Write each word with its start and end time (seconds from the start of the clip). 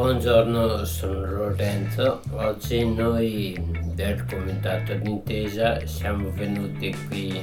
Buongiorno, 0.00 0.84
sono 0.84 1.24
Lorenzo. 1.24 2.20
Oggi 2.32 2.84
noi 2.84 3.58
del 3.94 4.26
Comitato 4.26 4.92
d'Intesa 4.92 5.86
siamo 5.86 6.30
venuti 6.32 6.94
qui 7.08 7.42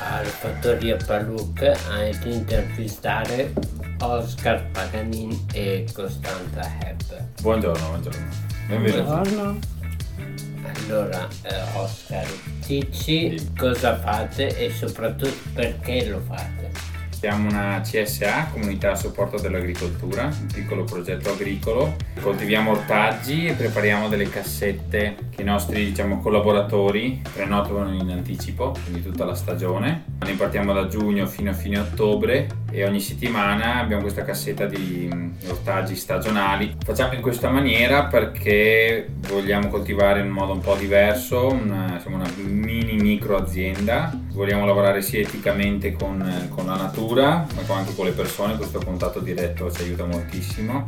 alla 0.00 0.24
fattoria 0.24 0.96
Paluc 0.96 1.62
ad 1.62 2.24
intervistare 2.24 3.52
Oscar 4.00 4.68
Paganin 4.72 5.46
e 5.52 5.86
Costanza 5.94 6.68
Hebb. 6.80 7.40
Buongiorno, 7.42 7.86
buongiorno. 7.90 8.26
Benvenuti. 8.66 9.00
Buongiorno. 9.02 9.58
Allora, 10.74 11.28
eh, 11.42 11.76
Oscar, 11.76 12.26
dici 12.66 13.38
Sì. 13.38 13.52
cosa 13.56 13.96
fate 13.96 14.48
e 14.58 14.72
soprattutto 14.72 15.50
perché 15.54 16.08
lo 16.08 16.20
fate? 16.26 16.87
Siamo 17.18 17.48
una 17.48 17.80
CSA, 17.80 18.50
Comunità 18.52 18.92
a 18.92 18.94
Supporto 18.94 19.40
dell'Agricoltura, 19.40 20.26
un 20.26 20.46
piccolo 20.46 20.84
progetto 20.84 21.30
agricolo. 21.30 21.96
Coltiviamo 22.20 22.70
ortaggi 22.70 23.46
e 23.46 23.54
prepariamo 23.54 24.06
delle 24.06 24.30
cassette 24.30 25.16
che 25.28 25.42
i 25.42 25.44
nostri 25.44 25.86
diciamo, 25.86 26.20
collaboratori 26.20 27.20
prenotano 27.32 27.92
in 27.92 28.08
anticipo, 28.08 28.72
quindi 28.84 29.02
tutta 29.02 29.24
la 29.24 29.34
stagione. 29.34 30.04
Ne 30.24 30.34
partiamo 30.34 30.72
da 30.72 30.86
giugno 30.86 31.26
fino 31.26 31.50
a 31.50 31.54
fine 31.54 31.80
ottobre 31.80 32.46
e 32.70 32.84
ogni 32.84 33.00
settimana 33.00 33.80
abbiamo 33.80 34.02
questa 34.02 34.22
cassetta 34.22 34.66
di 34.66 35.10
mm, 35.12 35.30
ortaggi 35.48 35.96
stagionali. 35.96 36.76
Facciamo 36.84 37.14
in 37.14 37.20
questa 37.20 37.48
maniera 37.48 38.04
perché 38.04 39.08
vogliamo 39.28 39.66
coltivare 39.68 40.20
in 40.20 40.28
modo 40.28 40.52
un 40.52 40.60
po' 40.60 40.76
diverso, 40.76 41.48
una, 41.48 41.98
siamo 42.00 42.14
una 42.14 42.30
mini 42.36 42.96
micro 42.96 43.36
azienda, 43.36 44.16
vogliamo 44.38 44.64
lavorare 44.64 45.02
sia 45.02 45.18
eticamente 45.18 45.90
con, 45.94 46.48
con 46.54 46.66
la 46.66 46.76
natura 46.76 47.44
ma 47.66 47.74
anche 47.74 47.92
con 47.96 48.04
le 48.04 48.12
persone, 48.12 48.56
questo 48.56 48.78
contatto 48.78 49.18
diretto 49.18 49.68
ci 49.72 49.82
aiuta 49.82 50.04
moltissimo. 50.04 50.84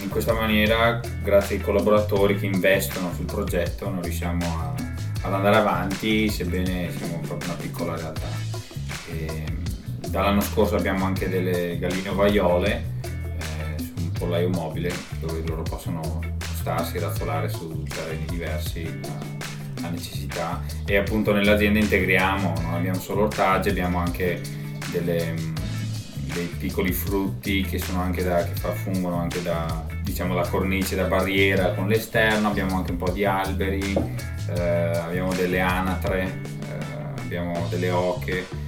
In 0.00 0.08
questa 0.08 0.32
maniera, 0.32 1.00
grazie 1.22 1.56
ai 1.56 1.62
collaboratori 1.62 2.38
che 2.38 2.46
investono 2.46 3.12
sul 3.12 3.26
progetto, 3.26 3.90
noi 3.90 4.04
riusciamo 4.04 4.42
a- 4.46 4.74
ad 5.20 5.34
andare 5.34 5.56
avanti, 5.56 6.30
sebbene 6.30 6.90
siamo 6.96 7.20
proprio 7.20 7.50
una 7.50 7.60
piccola 7.60 7.94
realtà. 7.94 8.28
E 9.10 9.44
dall'anno 10.08 10.40
scorso 10.40 10.76
abbiamo 10.76 11.04
anche 11.04 11.28
delle 11.28 11.78
galline 11.78 12.08
ovaiole 12.08 12.84
eh, 13.12 13.82
su 13.82 13.92
un 13.98 14.12
pollaio 14.12 14.48
mobile 14.48 14.90
dove 15.20 15.42
loro 15.46 15.60
possono 15.60 16.20
spostarsi 16.38 16.98
razzolare 16.98 17.50
su 17.50 17.82
terreni 17.82 18.24
diversi 18.30 19.00
a, 19.04 19.33
a 19.86 19.90
necessità. 19.90 20.62
E 20.84 20.96
appunto 20.96 21.32
nell'azienda 21.32 21.78
integriamo, 21.78 22.54
non 22.60 22.74
abbiamo 22.74 22.98
solo 22.98 23.24
ortaggi, 23.24 23.68
abbiamo 23.68 23.98
anche 23.98 24.40
delle, 24.90 25.32
mh, 25.32 25.54
dei 26.34 26.46
piccoli 26.46 26.92
frutti 26.92 27.62
che 27.62 27.78
sono 27.78 28.00
anche 28.00 28.22
da, 28.22 28.44
che 28.44 28.54
fungono 28.74 29.18
anche 29.18 29.42
da 29.42 29.86
diciamo 30.02 30.34
da 30.34 30.46
cornice, 30.46 30.96
da 30.96 31.04
barriera 31.04 31.72
con 31.72 31.88
l'esterno, 31.88 32.48
abbiamo 32.48 32.76
anche 32.76 32.90
un 32.90 32.98
po' 32.98 33.10
di 33.10 33.24
alberi, 33.24 33.94
eh, 34.54 34.60
abbiamo 34.60 35.32
delle 35.32 35.60
anatre, 35.60 36.40
eh, 36.68 37.20
abbiamo 37.22 37.66
delle 37.70 37.90
oche 37.90 38.63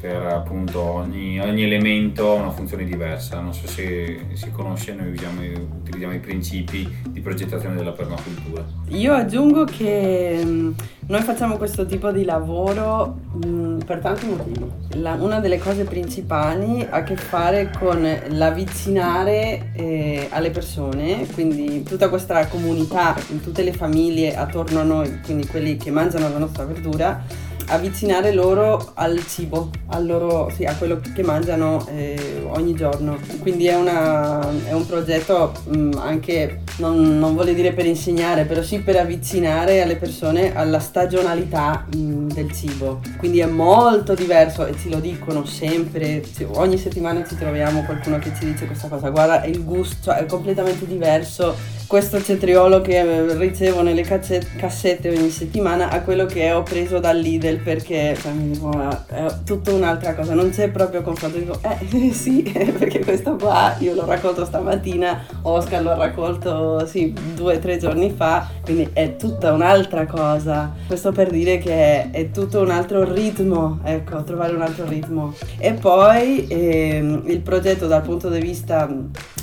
per 0.00 0.24
appunto 0.24 0.80
ogni, 0.80 1.40
ogni 1.40 1.64
elemento 1.64 2.30
ha 2.30 2.40
una 2.40 2.50
funzione 2.50 2.84
diversa. 2.84 3.40
Non 3.40 3.52
so 3.52 3.66
se 3.66 4.20
si 4.32 4.50
conosce, 4.50 4.94
noi 4.94 5.10
usiamo, 5.10 5.40
utilizziamo 5.80 6.14
i 6.14 6.20
principi 6.20 6.88
di 7.08 7.20
progettazione 7.20 7.74
della 7.74 7.92
permacultura. 7.92 8.64
Io 8.88 9.12
aggiungo 9.12 9.64
che 9.64 10.42
mh, 10.44 10.74
noi 11.08 11.20
facciamo 11.22 11.56
questo 11.56 11.84
tipo 11.86 12.10
di 12.12 12.24
lavoro 12.24 13.18
mh, 13.44 13.78
per 13.84 13.98
tanti 13.98 14.26
motivi. 14.26 14.64
La- 15.00 15.14
una 15.20 15.40
delle 15.40 15.58
cose 15.58 15.84
principali 15.84 16.86
ha 16.88 16.98
a 17.00 17.02
che 17.02 17.16
fare 17.16 17.70
con 17.78 18.06
l'avvicinare 18.28 19.72
eh, 19.74 20.28
alle 20.30 20.50
persone, 20.50 21.26
quindi 21.32 21.82
tutta 21.82 22.08
questa 22.08 22.46
comunità, 22.46 23.14
tutte 23.42 23.62
le 23.62 23.72
famiglie 23.72 24.36
attorno 24.36 24.80
a 24.80 24.84
noi, 24.84 25.20
quindi 25.24 25.46
quelli 25.46 25.76
che 25.76 25.90
mangiano 25.90 26.28
la 26.28 26.38
nostra 26.38 26.64
verdura, 26.64 27.22
avvicinare 27.70 28.32
loro 28.32 28.92
al 28.94 29.24
cibo, 29.26 29.70
al 29.88 30.06
loro- 30.06 30.50
sì, 30.54 30.64
a 30.64 30.74
quello 30.74 31.00
che 31.14 31.22
mangiano 31.22 31.86
eh, 31.88 32.42
ogni 32.50 32.74
giorno. 32.74 33.16
Quindi 33.40 33.66
è, 33.66 33.74
una- 33.76 34.40
è 34.66 34.72
un 34.72 34.86
progetto 34.86 35.52
mh, 35.68 35.98
anche, 35.98 36.60
non, 36.78 37.18
non 37.18 37.34
voglio 37.34 37.52
dire 37.52 37.72
per 37.72 37.86
insegnare, 37.86 38.44
però 38.44 38.62
sì 38.62 38.80
per 38.80 38.96
avvicinare 38.96 39.82
alle 39.82 39.96
persone 39.96 40.54
alla 40.54 40.80
stagionalità 40.80 41.84
mh, 41.94 42.26
del 42.32 42.52
cibo. 42.52 43.00
Quindi 43.18 43.40
è 43.40 43.46
molto 43.46 44.14
diverso 44.14 44.66
e 44.66 44.74
ci 44.78 44.88
lo 44.90 44.98
dicono 44.98 45.44
sempre, 45.44 46.22
ci- 46.34 46.46
ogni 46.52 46.78
settimana 46.78 47.24
ci 47.26 47.36
troviamo 47.36 47.84
qualcuno 47.84 48.18
che 48.18 48.32
ci 48.38 48.44
dice 48.46 48.66
questa 48.66 48.88
cosa, 48.88 49.10
guarda 49.10 49.44
il 49.44 49.64
gusto, 49.64 49.96
cioè, 50.10 50.16
è 50.16 50.26
completamente 50.26 50.86
diverso 50.86 51.54
questo 51.90 52.22
cetriolo 52.22 52.80
che 52.82 53.00
eh, 53.00 53.36
ricevo 53.36 53.82
nelle 53.82 54.02
cassette 54.02 55.08
ogni 55.08 55.28
settimana 55.28 55.90
a 55.90 56.02
quello 56.02 56.24
che 56.24 56.52
ho 56.52 56.62
preso 56.62 57.00
dal 57.00 57.18
Lidl 57.18 57.56
perché 57.64 58.16
cioè, 58.16 58.30
"Ma 58.30 59.06
è 59.08 59.26
tutta 59.44 59.72
un'altra 59.72 60.14
cosa, 60.14 60.34
non 60.34 60.50
c'è 60.50 60.70
proprio 60.70 61.02
confronto, 61.02 61.38
dico 61.38 61.58
eh 61.62 62.12
sì 62.14 62.42
perché 62.78 63.00
questo 63.00 63.34
qua 63.34 63.74
io 63.80 63.94
l'ho 63.94 64.06
raccolto 64.06 64.44
stamattina, 64.44 65.26
Oscar 65.42 65.82
l'ho 65.82 65.96
raccolto 65.96 66.86
sì 66.86 67.12
due 67.34 67.56
o 67.56 67.58
tre 67.58 67.76
giorni 67.76 68.12
fa, 68.16 68.48
quindi 68.62 68.88
è 68.92 69.16
tutta 69.16 69.52
un'altra 69.52 70.06
cosa, 70.06 70.72
questo 70.86 71.10
per 71.10 71.30
dire 71.30 71.58
che 71.58 72.12
è 72.12 72.30
tutto 72.30 72.60
un 72.60 72.70
altro 72.70 73.02
ritmo, 73.02 73.80
ecco, 73.82 74.22
trovare 74.22 74.54
un 74.54 74.62
altro 74.62 74.86
ritmo. 74.86 75.34
E 75.58 75.72
poi 75.72 76.46
ehm, 76.48 77.24
il 77.26 77.40
progetto 77.40 77.88
dal 77.88 78.02
punto 78.02 78.28
di 78.28 78.38
vista 78.38 78.88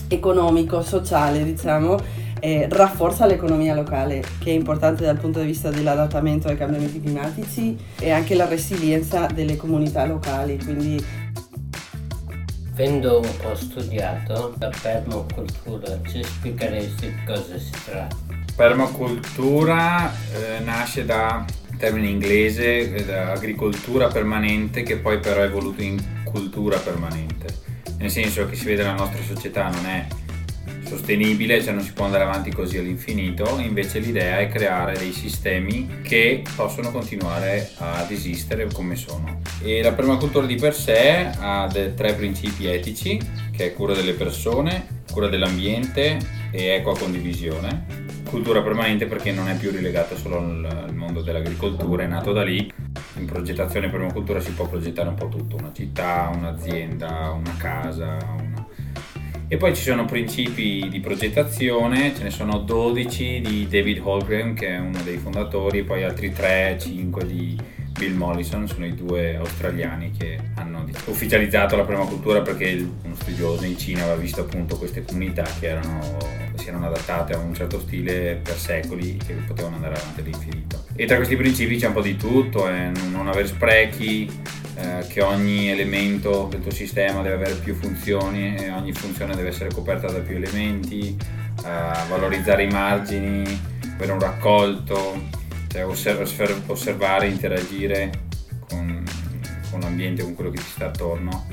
economico, 0.07 0.81
sociale 0.81 1.44
diciamo, 1.44 2.00
eh, 2.40 2.68
rafforza 2.70 3.25
l'economia 3.25 3.74
locale, 3.74 4.24
che 4.40 4.52
è 4.52 4.53
importante 4.53 5.03
dal 5.03 5.18
punto 5.18 5.40
di 5.40 5.48
vista 5.48 5.70
dell'adattamento 5.70 6.48
ai 6.48 6.58
cambiamenti 6.58 7.02
climatici 7.02 7.78
e 8.00 8.12
anche 8.12 8.36
la 8.36 8.48
resilienza 8.48 9.28
delle 9.28 9.56
comunità 9.56 10.06
locali. 10.06 10.58
Quindi 10.64 11.03
Avendo 12.80 13.22
un 13.22 13.38
po' 13.42 13.56
studiato 13.56 14.53
la 14.59 14.70
permacultura, 14.80 16.00
ci 16.08 16.24
spiegheresti 16.24 17.08
di 17.08 17.24
cosa 17.25 17.58
si 17.58 17.72
tratta? 17.86 18.16
Permacultura 18.56 20.12
eh, 20.12 20.59
nasce 20.64 21.04
da 21.04 21.44
termine 21.80 22.08
inglese, 22.08 22.94
eh, 22.94 23.04
da 23.04 23.31
agricoltura 23.31 24.09
permanente 24.09 24.84
che 24.84 24.98
poi 24.98 25.19
però 25.19 25.42
è 25.42 25.46
evoluto 25.46 25.81
in 25.81 26.00
cultura 26.24 26.78
permanente. 26.78 27.48
Nel 27.98 28.12
senso 28.12 28.46
che 28.46 28.56
si 28.56 28.66
vede 28.66 28.84
la 28.84 28.94
nostra 28.94 29.24
società 29.24 29.69
non 29.69 29.86
è 29.88 30.06
sostenibile, 30.88 31.62
cioè 31.62 31.74
non 31.74 31.84
si 31.84 31.94
può 31.94 32.06
andare 32.06 32.24
avanti 32.24 32.52
così 32.52 32.78
all'infinito, 32.78 33.59
invece 33.59 34.00
l'idea 34.00 34.40
è 34.40 34.48
creare 34.48 34.98
dei 34.98 35.12
sistemi 35.12 36.00
che 36.02 36.44
possono 36.56 36.92
continuare 36.92 37.70
ad 37.78 38.09
esistere 38.09 38.68
come 38.72 38.96
sono. 38.96 39.42
E 39.62 39.84
la 39.84 39.94
permacultura 39.94 40.46
di 40.46 40.56
per 40.56 40.74
sé 40.74 41.30
ha 41.38 41.68
tre 41.68 42.14
principi 42.14 42.68
etici, 42.68 43.20
che 43.52 43.66
è 43.66 43.74
cura 43.74 43.94
delle 43.94 44.14
persone, 44.14 45.03
cura 45.12 45.28
dell'ambiente 45.28 46.18
e 46.52 46.66
equa 46.75 46.98
condivisione. 46.98 48.06
Cultura 48.30 48.62
permanente 48.62 49.06
perché 49.06 49.31
non 49.31 49.48
è 49.48 49.56
più 49.56 49.72
rilegata 49.72 50.16
solo 50.16 50.38
al, 50.38 50.94
mondo 50.94 51.22
dell'agricoltura, 51.22 52.04
è 52.04 52.08
nato 52.08 52.34
da 52.34 52.44
lì. 52.44 52.72
In 53.18 53.25
progettazione 53.25 53.90
permacultura 53.90 54.40
si 54.40 54.52
può 54.52 54.68
progettare 54.68 55.09
un 55.09 55.16
po' 55.16 55.30
tutto, 55.30 55.56
una 55.56 55.72
città, 55.74 56.30
un'azienda, 56.34 57.31
una 57.31 57.56
casa, 57.58 58.18
una- 58.38 58.47
e 59.50 59.56
poi 59.56 59.74
ci 59.75 59.84
sono 59.84 60.03
principi 60.06 60.88
di 60.90 61.00
progettazione, 61.00 62.13
ce 62.13 62.24
ne 62.24 62.30
sono 62.30 62.60
12 62.60 63.42
di 63.42 63.68
David 63.69 64.01
Holmgren 64.04 64.54
che 64.54 64.68
è 64.68 64.77
uno 64.77 65.01
dei 65.04 65.18
fondatori, 65.18 65.80
e 65.80 65.83
poi 65.83 66.04
altri 66.04 66.31
3-5 66.31 67.24
di 67.24 67.57
Bill 67.98 68.16
Mollison, 68.16 68.68
sono 68.68 68.86
i 68.86 68.94
due 68.94 69.38
australiani 69.38 70.12
che 70.12 70.38
hanno 70.56 70.86
ufficializzato 71.06 71.75
la 71.75 71.83
permacultura 71.83 72.42
perché 72.42 72.88
uno 73.04 73.16
studioso 73.16 73.63
in 73.63 73.77
Cina 73.77 74.04
aveva 74.04 74.18
visto 74.18 74.42
appunto 74.42 74.77
queste 74.77 75.04
comunità 75.04 75.44
che 75.60 75.68
erano, 75.68 76.18
si 76.56 76.68
erano 76.68 76.88
adattate 76.88 77.33
a 77.33 77.38
un 77.38 77.54
certo 77.56 77.80
stile 77.80 78.39
per 78.44 78.56
secoli 78.56 79.18
che 79.18 79.33
potevano 79.33 79.75
andare 79.75 79.95
avanti 79.95 80.19
all'infinito. 80.19 80.86
E 80.94 81.06
tra 81.06 81.16
questi 81.16 81.38
principi 81.38 81.77
c'è 81.77 81.88
un 81.88 81.94
po' 81.94 82.01
di 82.01 82.18
tutto, 82.18 82.69
eh, 82.69 82.92
non 83.10 83.27
avere 83.27 83.48
sprechi, 83.48 84.30
eh, 84.79 85.07
che 85.07 85.21
ogni 85.21 85.69
elemento 85.69 86.47
del 86.50 86.62
tuo 86.62 86.71
sistema 86.71 87.21
deve 87.21 87.35
avere 87.35 87.56
più 87.56 87.74
funzioni 87.74 88.56
e 88.56 88.69
ogni 88.71 88.94
funzione 88.94 89.35
deve 89.35 89.50
essere 89.50 89.69
coperta 89.74 90.07
da 90.12 90.19
più 90.19 90.35
elementi, 90.35 91.18
eh, 91.65 92.07
valorizzare 92.09 92.63
i 92.63 92.68
margini, 92.68 93.59
avere 93.95 94.12
un 94.12 94.19
raccolto, 94.19 95.19
cioè 95.68 95.85
osser- 95.85 96.19
osser- 96.19 96.62
osservare, 96.68 97.27
interagire 97.27 98.12
con, 98.69 99.03
con 99.71 99.79
l'ambiente, 99.79 100.21
con 100.21 100.35
quello 100.35 100.51
che 100.51 100.57
ti 100.57 100.69
sta 100.69 100.85
attorno. 100.85 101.47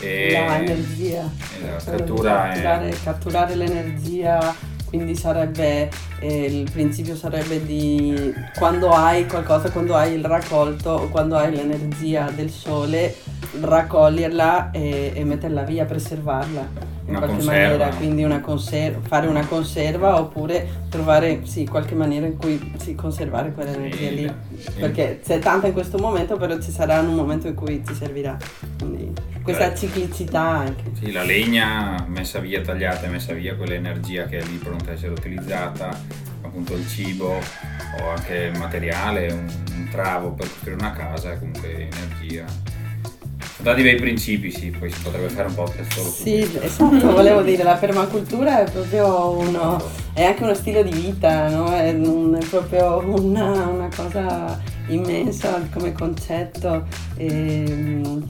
E, 0.00 0.32
la 0.32 0.58
energia, 0.58 1.30
di 1.58 1.84
cattura 1.84 2.52
è- 2.52 2.94
catturare 3.02 3.54
l'energia, 3.54 4.54
quindi 4.92 5.16
sarebbe, 5.16 5.88
eh, 6.20 6.44
il 6.44 6.70
principio 6.70 7.16
sarebbe 7.16 7.64
di 7.64 8.30
quando 8.58 8.90
hai 8.90 9.26
qualcosa, 9.26 9.70
quando 9.70 9.94
hai 9.96 10.12
il 10.12 10.24
raccolto 10.24 10.90
o 10.90 11.08
quando 11.08 11.34
hai 11.34 11.50
l'energia 11.50 12.30
del 12.30 12.50
sole, 12.50 13.16
raccoglierla 13.60 14.70
e, 14.70 15.12
e 15.14 15.24
metterla 15.24 15.62
via, 15.62 15.84
preservarla 15.84 16.60
in 17.04 17.08
Una 17.10 17.18
qualche 17.18 17.36
conserva. 17.36 17.68
maniera, 17.68 17.96
quindi 17.96 18.22
una 18.24 18.40
conserva, 18.40 19.00
fare 19.06 19.26
una 19.26 19.44
conserva 19.46 20.18
oppure 20.20 20.66
trovare 20.88 21.40
sì, 21.44 21.66
qualche 21.66 21.94
maniera 21.94 22.26
in 22.26 22.36
cui 22.36 22.74
sì, 22.78 22.94
conservare 22.94 23.52
quell'energia 23.52 23.96
Sì, 24.08 24.14
lì. 24.14 24.32
sì. 24.58 24.70
Perché 24.78 25.20
c'è 25.24 25.38
tanta 25.38 25.66
in 25.66 25.72
questo 25.72 25.98
momento, 25.98 26.36
però 26.36 26.58
ci 26.60 26.70
sarà 26.70 27.00
un 27.00 27.14
momento 27.14 27.48
in 27.48 27.54
cui 27.54 27.82
ti 27.82 27.94
servirà. 27.94 28.36
Quindi 28.78 29.12
questa 29.42 29.72
Eh. 29.72 29.76
ciclicità 29.76 30.40
anche. 30.40 30.84
Sì, 30.98 31.10
la 31.12 31.24
legna 31.24 32.04
messa 32.08 32.38
via, 32.38 32.60
tagliata 32.60 33.06
e 33.06 33.08
messa 33.08 33.32
via, 33.32 33.54
quell'energia 33.56 34.24
che 34.26 34.38
è 34.38 34.42
lì 34.44 34.56
pronta 34.56 34.90
a 34.90 34.94
essere 34.94 35.12
utilizzata, 35.12 35.88
appunto 36.42 36.74
il 36.74 36.86
cibo 36.88 37.34
o 38.00 38.08
anche 38.10 38.50
il 38.52 38.58
materiale, 38.58 39.32
un, 39.32 39.50
un 39.76 39.88
travo 39.90 40.30
per 40.30 40.46
costruire 40.48 40.78
una 40.80 40.92
casa, 40.92 41.32
è 41.32 41.38
comunque 41.38 41.88
energia. 41.90 42.44
Dati 43.62 43.82
bei 43.82 43.94
principi, 43.94 44.50
sì, 44.50 44.70
poi 44.76 44.90
si 44.90 45.00
potrebbe 45.02 45.28
fare 45.28 45.46
un 45.46 45.54
podcast 45.54 45.92
solo 45.92 46.10
su 46.10 46.22
Sì, 46.24 46.58
esatto, 46.60 47.12
volevo 47.12 47.42
dire, 47.42 47.62
la 47.62 47.76
permacultura 47.76 48.64
è 48.64 48.70
proprio 48.70 49.30
uno, 49.38 49.80
è 50.12 50.24
anche 50.24 50.42
uno 50.42 50.54
stile 50.54 50.82
di 50.82 50.90
vita, 50.90 51.48
no? 51.48 51.72
È, 51.72 51.90
un- 51.92 52.36
è 52.40 52.44
proprio 52.44 52.98
una, 53.06 53.68
una 53.68 53.88
cosa 53.94 54.60
immensa 54.88 55.64
come 55.72 55.92
concetto. 55.92 56.86
Ehm, 57.18 58.28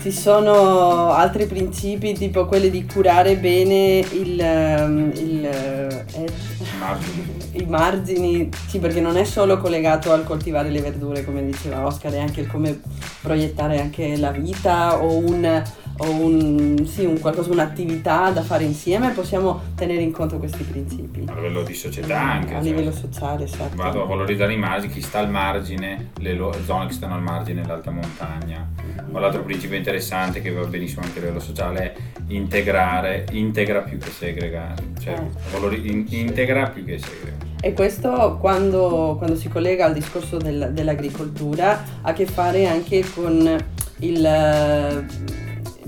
ci 0.00 0.10
sono 0.10 1.10
altri 1.12 1.44
principi, 1.46 2.14
tipo 2.14 2.46
quelli 2.46 2.70
di 2.70 2.86
curare 2.86 3.36
bene 3.36 3.98
il, 3.98 4.40
ehm, 4.40 5.12
il, 5.16 5.44
eh, 5.44 6.32
Margini. 6.78 7.33
I 7.54 7.66
margini, 7.66 8.48
sì, 8.66 8.78
perché 8.78 9.00
non 9.00 9.16
è 9.16 9.24
solo 9.24 9.58
collegato 9.58 10.12
al 10.12 10.24
coltivare 10.24 10.70
le 10.70 10.80
verdure, 10.80 11.24
come 11.24 11.44
diceva 11.44 11.86
Oscar, 11.86 12.12
è 12.12 12.18
anche 12.18 12.40
il 12.40 12.46
come 12.46 12.80
proiettare 13.20 13.80
anche 13.80 14.16
la 14.16 14.30
vita 14.30 15.02
o 15.02 15.16
un, 15.16 15.62
o 15.98 16.10
un, 16.10 16.84
sì, 16.86 17.04
un 17.04 17.20
qualcosa, 17.20 17.50
un'attività 17.52 18.30
da 18.30 18.42
fare 18.42 18.64
insieme, 18.64 19.10
possiamo 19.10 19.60
tenere 19.76 20.02
in 20.02 20.10
conto 20.12 20.38
questi 20.38 20.62
principi. 20.64 21.24
A 21.28 21.34
livello 21.34 21.62
di 21.62 21.74
società 21.74 22.20
anche. 22.20 22.54
A 22.54 22.62
cioè, 22.62 22.62
livello 22.70 22.92
sociale, 22.92 23.44
esatto. 23.44 23.76
Vado 23.76 24.02
a 24.02 24.06
valorizzare 24.06 24.52
i 24.52 24.56
margini, 24.58 24.92
chi 24.92 25.00
sta 25.02 25.20
al 25.20 25.30
margine, 25.30 26.10
le 26.18 26.34
lo- 26.34 26.52
zone 26.64 26.86
che 26.88 26.94
stanno 26.94 27.14
al 27.14 27.22
margine 27.22 27.62
dell'alta 27.62 27.90
montagna. 27.90 28.68
Ma 29.10 29.20
l'altro 29.20 29.42
principio 29.44 29.76
interessante 29.76 30.40
che 30.42 30.50
va 30.50 30.64
benissimo 30.64 31.02
anche 31.02 31.18
a 31.18 31.22
livello 31.22 31.40
sociale 31.40 31.78
è 31.92 31.94
integrare, 32.28 33.26
integra 33.32 33.80
più 33.82 33.98
che 33.98 34.10
segrega, 34.10 34.74
cioè 35.00 35.14
Eh. 35.14 35.28
valori- 35.52 35.88
in- 35.90 36.06
integra 36.08 36.68
più 36.70 36.84
che 36.84 36.98
segrega. 36.98 37.52
E 37.60 37.72
questo 37.72 38.36
quando, 38.40 39.14
quando 39.16 39.36
si 39.36 39.48
collega 39.48 39.86
al 39.86 39.92
discorso 39.94 40.36
del- 40.38 40.70
dell'agricoltura 40.72 41.70
ha 42.02 42.08
a 42.10 42.12
che 42.12 42.26
fare 42.26 42.66
anche 42.66 43.04
con 43.14 43.56
il 44.00 45.04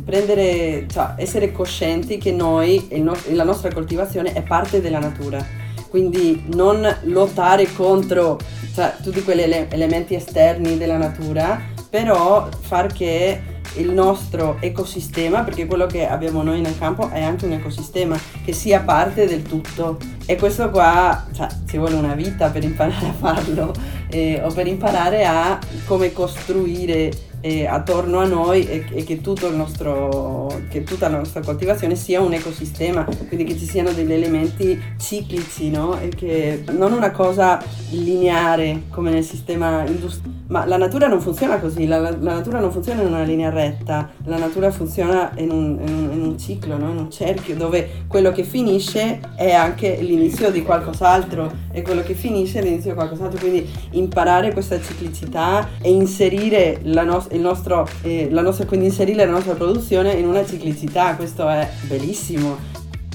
prendere, 0.06 0.86
cioè 0.88 1.14
essere 1.16 1.50
coscienti 1.50 2.16
che 2.16 2.30
noi, 2.30 2.88
no- 2.92 3.16
la 3.32 3.42
nostra 3.42 3.72
coltivazione 3.72 4.32
è 4.32 4.42
parte 4.42 4.80
della 4.80 5.00
natura. 5.00 5.44
Quindi 5.88 6.44
non 6.54 6.86
lottare 7.04 7.72
contro 7.72 8.38
cioè, 8.72 8.94
tutti 9.02 9.22
quegli 9.24 9.40
ele- 9.40 9.66
elementi 9.68 10.14
esterni 10.14 10.78
della 10.78 10.96
natura, 10.96 11.60
però 11.90 12.48
far 12.60 12.92
che 12.92 13.54
il 13.76 13.90
nostro 13.90 14.58
ecosistema, 14.60 15.42
perché 15.42 15.66
quello 15.66 15.86
che 15.86 16.06
abbiamo 16.06 16.42
noi 16.42 16.60
nel 16.60 16.78
campo 16.78 17.10
è 17.10 17.22
anche 17.22 17.44
un 17.44 17.52
ecosistema 17.52 18.16
che 18.44 18.52
sia 18.52 18.80
parte 18.80 19.26
del 19.26 19.42
tutto. 19.42 19.98
E 20.24 20.36
questo 20.36 20.70
qua, 20.70 21.26
cioè, 21.34 21.48
ci 21.68 21.78
vuole 21.78 21.96
una 21.96 22.14
vita 22.14 22.48
per 22.48 22.62
imparare 22.62 23.08
a 23.08 23.12
farlo 23.12 23.74
eh, 24.08 24.40
o 24.42 24.52
per 24.52 24.66
imparare 24.68 25.24
a 25.24 25.58
come 25.84 26.12
costruire 26.12 27.10
eh, 27.40 27.66
attorno 27.66 28.18
a 28.18 28.26
noi 28.26 28.66
e, 28.66 28.84
e 28.92 29.04
che, 29.04 29.20
nostro, 29.52 30.62
che 30.68 30.82
tutta 30.82 31.08
la 31.08 31.18
nostra 31.18 31.40
coltivazione 31.40 31.94
sia 31.96 32.20
un 32.20 32.32
ecosistema, 32.32 33.04
quindi 33.28 33.44
che 33.44 33.58
ci 33.58 33.66
siano 33.66 33.92
degli 33.92 34.12
elementi 34.12 34.80
ciclici, 34.98 35.70
no? 35.70 35.98
E 36.00 36.08
che 36.08 36.64
non 36.72 36.92
una 36.92 37.10
cosa 37.10 37.62
lineare 37.90 38.82
come 38.90 39.10
nel 39.10 39.24
sistema 39.24 39.84
industriale. 39.86 40.34
Ma 40.48 40.64
la 40.64 40.76
natura 40.76 41.08
non 41.08 41.20
funziona 41.20 41.58
così, 41.58 41.86
la, 41.88 41.98
la 41.98 42.34
natura 42.34 42.60
non 42.60 42.70
funziona 42.70 43.02
in 43.02 43.08
una 43.08 43.24
linea 43.24 43.50
retta, 43.50 44.10
la 44.26 44.38
natura 44.38 44.70
funziona 44.70 45.32
in 45.38 45.50
un, 45.50 45.78
in 45.84 45.92
un- 45.92 46.10
in 46.12 46.22
un 46.22 46.38
ciclo, 46.38 46.76
no? 46.78 46.88
in 46.90 46.98
un 46.98 47.10
cerchio 47.10 47.56
dove 47.56 48.04
quello 48.06 48.30
che 48.30 48.44
finisce 48.44 49.18
è 49.34 49.52
anche 49.52 49.98
l'inizio 50.00 50.52
di 50.52 50.62
qualcos'altro 50.62 51.52
e 51.72 51.82
quello 51.82 52.02
che 52.02 52.14
finisce 52.14 52.60
è 52.60 52.62
l'inizio 52.62 52.90
di 52.90 52.96
qualcos'altro, 52.96 53.40
quindi 53.40 53.68
imparare 53.92 54.52
questa 54.52 54.80
ciclicità 54.80 55.68
e 55.82 55.90
inserire 55.90 56.78
la, 56.84 57.02
nos- 57.02 57.26
il 57.32 57.35
nostro, 57.38 57.88
eh, 58.02 58.28
la 58.30 58.42
nostra, 58.42 58.66
quindi 58.66 58.86
inserire 58.86 59.24
la 59.24 59.32
nostra 59.32 59.54
produzione 59.54 60.12
in 60.12 60.26
una 60.26 60.44
ciclicità, 60.44 61.14
questo 61.16 61.48
è 61.48 61.68
bellissimo. 61.82 62.56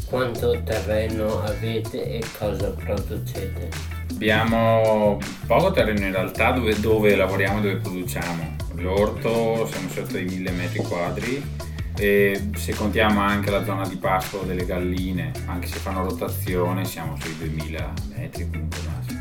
Quanto 0.07 0.61
terreno 0.63 1.41
avete 1.41 2.17
e 2.17 2.23
cosa 2.37 2.69
producete? 2.71 3.69
Abbiamo 4.11 5.17
poco 5.47 5.71
terreno 5.71 6.05
in 6.05 6.11
realtà 6.11 6.51
dove, 6.51 6.79
dove 6.79 7.15
lavoriamo 7.15 7.59
e 7.59 7.61
dove 7.61 7.75
produciamo. 7.77 8.55
L'orto 8.75 9.65
siamo 9.67 9.89
sotto 9.89 10.17
i 10.17 10.25
1000 10.25 10.51
metri 10.51 10.79
quadri 10.79 11.41
e 11.95 12.49
se 12.55 12.73
contiamo 12.73 13.19
anche 13.19 13.51
la 13.51 13.63
zona 13.63 13.87
di 13.87 13.95
pascolo 13.95 14.43
delle 14.43 14.65
galline, 14.65 15.31
anche 15.45 15.67
se 15.67 15.77
fanno 15.77 16.03
rotazione, 16.03 16.83
siamo 16.83 17.15
sui 17.19 17.37
2000 17.37 17.93
metri 18.15 18.49
comunque 18.49 18.79
massimo. 18.85 19.19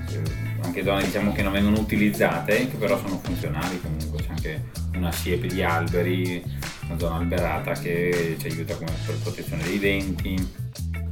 Anche 0.62 0.85
zone 0.85 1.05
diciamo 1.05 1.32
che 1.32 1.43
non 1.43 1.52
vengono 1.52 1.79
utilizzate, 1.79 2.69
che 2.69 2.76
però 2.76 2.99
sono 2.99 3.19
funzionali 3.23 3.81
comunque, 3.81 4.23
c'è 4.23 4.31
anche 4.31 4.62
una 5.00 5.12
siepe 5.12 5.47
di 5.47 5.62
alberi, 5.62 6.43
una 6.87 6.99
zona 6.99 7.14
alberata 7.17 7.73
che 7.73 8.37
ci 8.38 8.49
aiuta 8.49 8.76
come 8.76 8.93
per 9.06 9.14
protezione 9.17 9.62
dei 9.62 9.79
venti. 9.79 10.37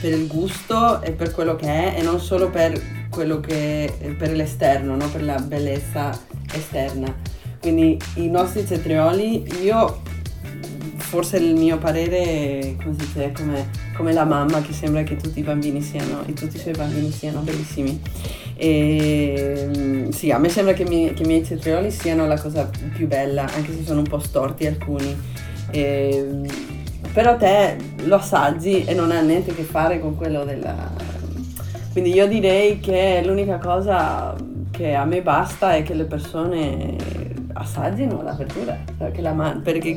per 0.00 0.12
il 0.12 0.26
gusto 0.28 1.02
e 1.02 1.10
per 1.12 1.32
quello 1.32 1.56
che 1.56 1.66
è 1.66 1.98
e 1.98 2.02
non 2.02 2.20
solo 2.20 2.48
per 2.48 2.97
quello 3.10 3.40
che 3.40 4.14
per 4.16 4.32
l'esterno, 4.32 4.96
no? 4.96 5.08
per 5.08 5.22
la 5.22 5.38
bellezza 5.38 6.18
esterna. 6.52 7.14
Quindi 7.60 7.98
i 8.14 8.28
nostri 8.28 8.66
cetrioli, 8.66 9.62
io 9.62 10.00
forse 11.08 11.38
il 11.38 11.54
mio 11.54 11.78
parere 11.78 12.76
come 12.82 12.94
si 12.98 13.06
dice, 13.06 13.32
come, 13.32 13.70
come 13.96 14.12
la 14.12 14.24
mamma 14.24 14.60
che 14.60 14.72
sembra 14.72 15.02
che 15.02 15.16
tutti 15.16 15.38
i 15.38 15.42
bambini 15.42 15.80
siano, 15.80 16.22
e 16.26 16.34
tutti 16.34 16.56
i 16.56 16.58
suoi 16.58 16.74
bambini 16.74 17.10
siano 17.10 17.40
bellissimi. 17.40 18.00
E, 18.54 19.70
mm, 19.74 20.08
sì, 20.10 20.30
a 20.30 20.38
me 20.38 20.48
sembra 20.50 20.74
che, 20.74 20.84
mi- 20.84 21.12
che 21.14 21.22
i 21.22 21.26
miei 21.26 21.44
cetrioli 21.44 21.90
siano 21.90 22.26
la 22.26 22.38
cosa 22.38 22.70
più 22.94 23.06
bella, 23.06 23.42
anche 23.54 23.72
se 23.74 23.84
sono 23.84 24.00
un 24.00 24.08
po' 24.08 24.18
storti 24.18 24.66
alcuni. 24.66 25.16
E, 25.70 26.26
mm, 26.30 26.44
però 27.12 27.36
te 27.36 27.76
lo 28.04 28.16
assaggi 28.16 28.84
e 28.84 28.94
non 28.94 29.10
ha 29.10 29.20
niente 29.20 29.52
a 29.52 29.54
che 29.54 29.62
fare 29.62 30.00
con 30.00 30.14
quello 30.16 30.44
della... 30.44 31.16
Quindi 31.98 32.14
io 32.16 32.28
direi 32.28 32.78
che 32.78 33.22
l'unica 33.24 33.58
cosa 33.58 34.32
che 34.70 34.94
a 34.94 35.04
me 35.04 35.20
basta 35.20 35.74
è 35.74 35.82
che 35.82 35.94
le 35.94 36.04
persone 36.04 36.94
assaggino 37.54 38.22
la 38.22 38.34
verdura, 38.34 38.78
cioè 38.96 39.10
la 39.20 39.32
man- 39.32 39.62
perché 39.62 39.96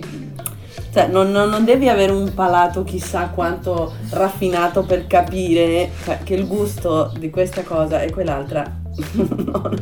cioè, 0.91 1.05
non, 1.05 1.29
non- 1.29 1.51
non 1.51 1.63
devi 1.63 1.89
avere 1.89 2.11
un 2.11 2.33
palato 2.33 2.83
chissà 2.83 3.27
quanto 3.27 3.93
raffinato 4.09 4.81
per 4.81 5.05
capire 5.05 5.91
cioè, 6.03 6.17
che 6.23 6.33
il 6.33 6.47
gusto 6.47 7.13
di 7.19 7.29
questa 7.29 7.61
cosa 7.61 8.01
e 8.01 8.09
quell'altra 8.09 8.63
non, 9.13 9.77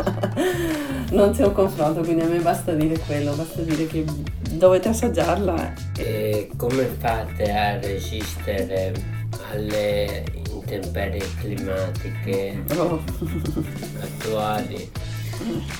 non 1.11 1.31
c'è 1.31 1.45
un 1.45 1.53
confronto, 1.53 2.01
quindi 2.01 2.23
a 2.23 2.27
me 2.27 2.39
basta 2.39 2.73
dire 2.73 2.99
quello, 2.99 3.31
basta 3.31 3.61
dire 3.61 3.87
che 3.87 4.03
dovete 4.51 4.89
assaggiarla. 4.89 5.73
E 5.97 6.49
come 6.57 6.83
fate 6.83 7.49
a 7.49 7.79
resistere 7.79 8.91
alle 9.53 10.38
intemperie 10.75 11.25
climatiche 11.39 12.63
Oh. 12.75 13.01
attuali? 14.01 14.89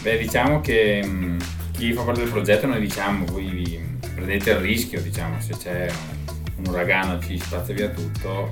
Beh, 0.01 0.17
diciamo 0.17 0.61
che, 0.61 1.03
mh, 1.05 1.37
chi 1.71 1.93
fa 1.93 2.03
parte 2.03 2.21
del 2.21 2.29
progetto 2.29 2.65
noi 2.67 2.79
diciamo, 2.79 3.25
voi 3.25 3.45
vi 3.49 3.97
prendete 4.15 4.51
il 4.51 4.57
rischio, 4.57 5.01
diciamo, 5.01 5.39
se 5.41 5.55
c'è 5.57 5.89
un, 5.89 6.35
un 6.57 6.67
uragano 6.73 7.19
ci 7.21 7.37
spazza 7.39 7.73
via 7.73 7.89
tutto, 7.89 8.49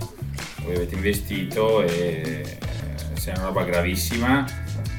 voi 0.63 0.75
avete 0.75 0.95
investito 0.95 1.81
e 1.83 1.87
eh, 2.43 2.57
se 3.19 3.31
è 3.31 3.37
una 3.37 3.47
roba 3.47 3.63
gravissima 3.63 4.45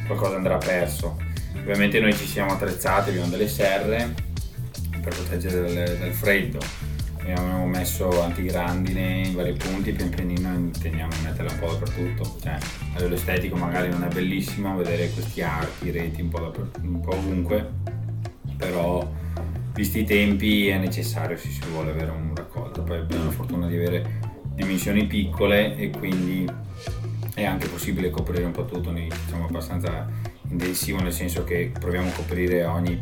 qualcosa 0.06 0.36
andrà 0.36 0.56
perso. 0.56 1.16
Ovviamente 1.56 2.00
noi 2.00 2.14
ci 2.16 2.26
siamo 2.26 2.52
attrezzati, 2.52 3.10
abbiamo 3.10 3.28
delle 3.28 3.48
serre 3.48 4.14
per 5.02 5.14
proteggere 5.14 5.60
dal, 5.74 5.96
dal 5.98 6.12
freddo, 6.12 6.58
abbiamo 7.32 7.66
messo 7.66 8.22
antigrandine 8.22 9.22
in 9.26 9.34
vari 9.34 9.52
punti, 9.52 9.92
pian 9.92 10.08
pianino 10.08 10.52
intendiamo 10.54 11.12
di 11.14 11.22
metterla 11.24 11.52
un 11.52 11.58
po' 11.58 11.72
dappertutto. 11.72 12.36
Cioè, 12.40 12.52
a 12.52 12.96
livello 12.96 13.14
estetico 13.14 13.56
magari 13.56 13.88
non 13.90 14.04
è 14.04 14.08
bellissimo 14.08 14.76
vedere 14.76 15.10
questi 15.10 15.42
archi, 15.42 15.90
reti 15.90 16.22
un 16.22 16.28
po', 16.28 16.52
un 16.82 17.00
po 17.00 17.14
ovunque, 17.14 17.70
però 18.56 19.10
visti 19.74 20.00
i 20.00 20.04
tempi 20.04 20.68
è 20.68 20.78
necessario 20.78 21.36
se 21.36 21.50
si 21.50 21.60
vuole 21.70 21.90
avere 21.90 22.10
un 22.10 22.34
raccolto. 22.34 22.82
Poi 22.82 22.98
abbiamo 22.98 23.24
la 23.24 23.30
fortuna 23.30 23.66
di 23.66 23.76
avere 23.76 24.20
dimensioni 24.54 25.06
piccole 25.06 25.76
e 25.76 25.90
quindi 25.90 26.48
è 27.34 27.44
anche 27.44 27.68
possibile 27.68 28.10
coprire 28.10 28.44
un 28.44 28.50
po' 28.50 28.64
tutto, 28.64 28.90
noi 28.90 29.08
siamo 29.28 29.46
abbastanza 29.46 30.06
intensivo 30.48 31.00
nel 31.00 31.12
senso 31.12 31.44
che 31.44 31.70
proviamo 31.78 32.08
a 32.08 32.12
coprire 32.12 32.64
ogni 32.64 33.00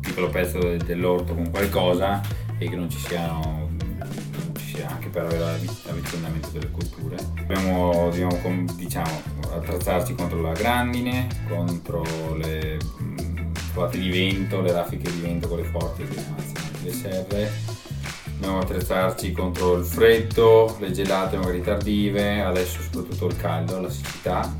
piccolo 0.00 0.28
pezzo 0.28 0.76
dell'orto 0.76 1.34
con 1.34 1.50
qualcosa 1.50 2.20
e 2.58 2.68
che 2.68 2.76
non 2.76 2.88
ci 2.88 2.98
siano 2.98 3.61
per 5.12 5.24
avere 5.24 5.60
l'avvicinamento 5.84 6.48
delle 6.48 6.70
culture. 6.70 7.16
Dobbiamo, 7.34 8.08
dobbiamo 8.10 8.64
diciamo, 8.74 9.20
attrezzarci 9.54 10.14
contro 10.14 10.40
la 10.40 10.52
grandine, 10.52 11.28
contro 11.48 12.02
le 12.34 12.78
fate 13.72 13.98
di 13.98 14.08
vento, 14.10 14.62
le 14.62 14.72
raffiche 14.72 15.10
di 15.12 15.20
vento 15.20 15.48
con 15.48 15.58
le 15.58 15.64
forti 15.64 16.04
che 16.04 16.18
ammazzano 16.18 16.68
le 16.82 16.92
serre. 16.92 17.52
Dobbiamo 18.32 18.60
attrezzarci 18.60 19.32
contro 19.32 19.76
il 19.76 19.84
freddo, 19.84 20.76
le 20.80 20.90
gelate 20.90 21.36
magari 21.36 21.60
tardive, 21.60 22.42
adesso 22.42 22.80
soprattutto 22.80 23.26
il 23.26 23.36
caldo, 23.36 23.80
la 23.80 23.90
siccità. 23.90 24.56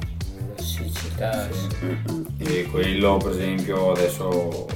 La 0.55 0.63
siccità, 0.63 1.49
sì. 1.51 2.27
E 2.39 2.69
quello 2.71 3.17
per 3.17 3.33
esempio 3.33 3.91
adesso 3.91 4.67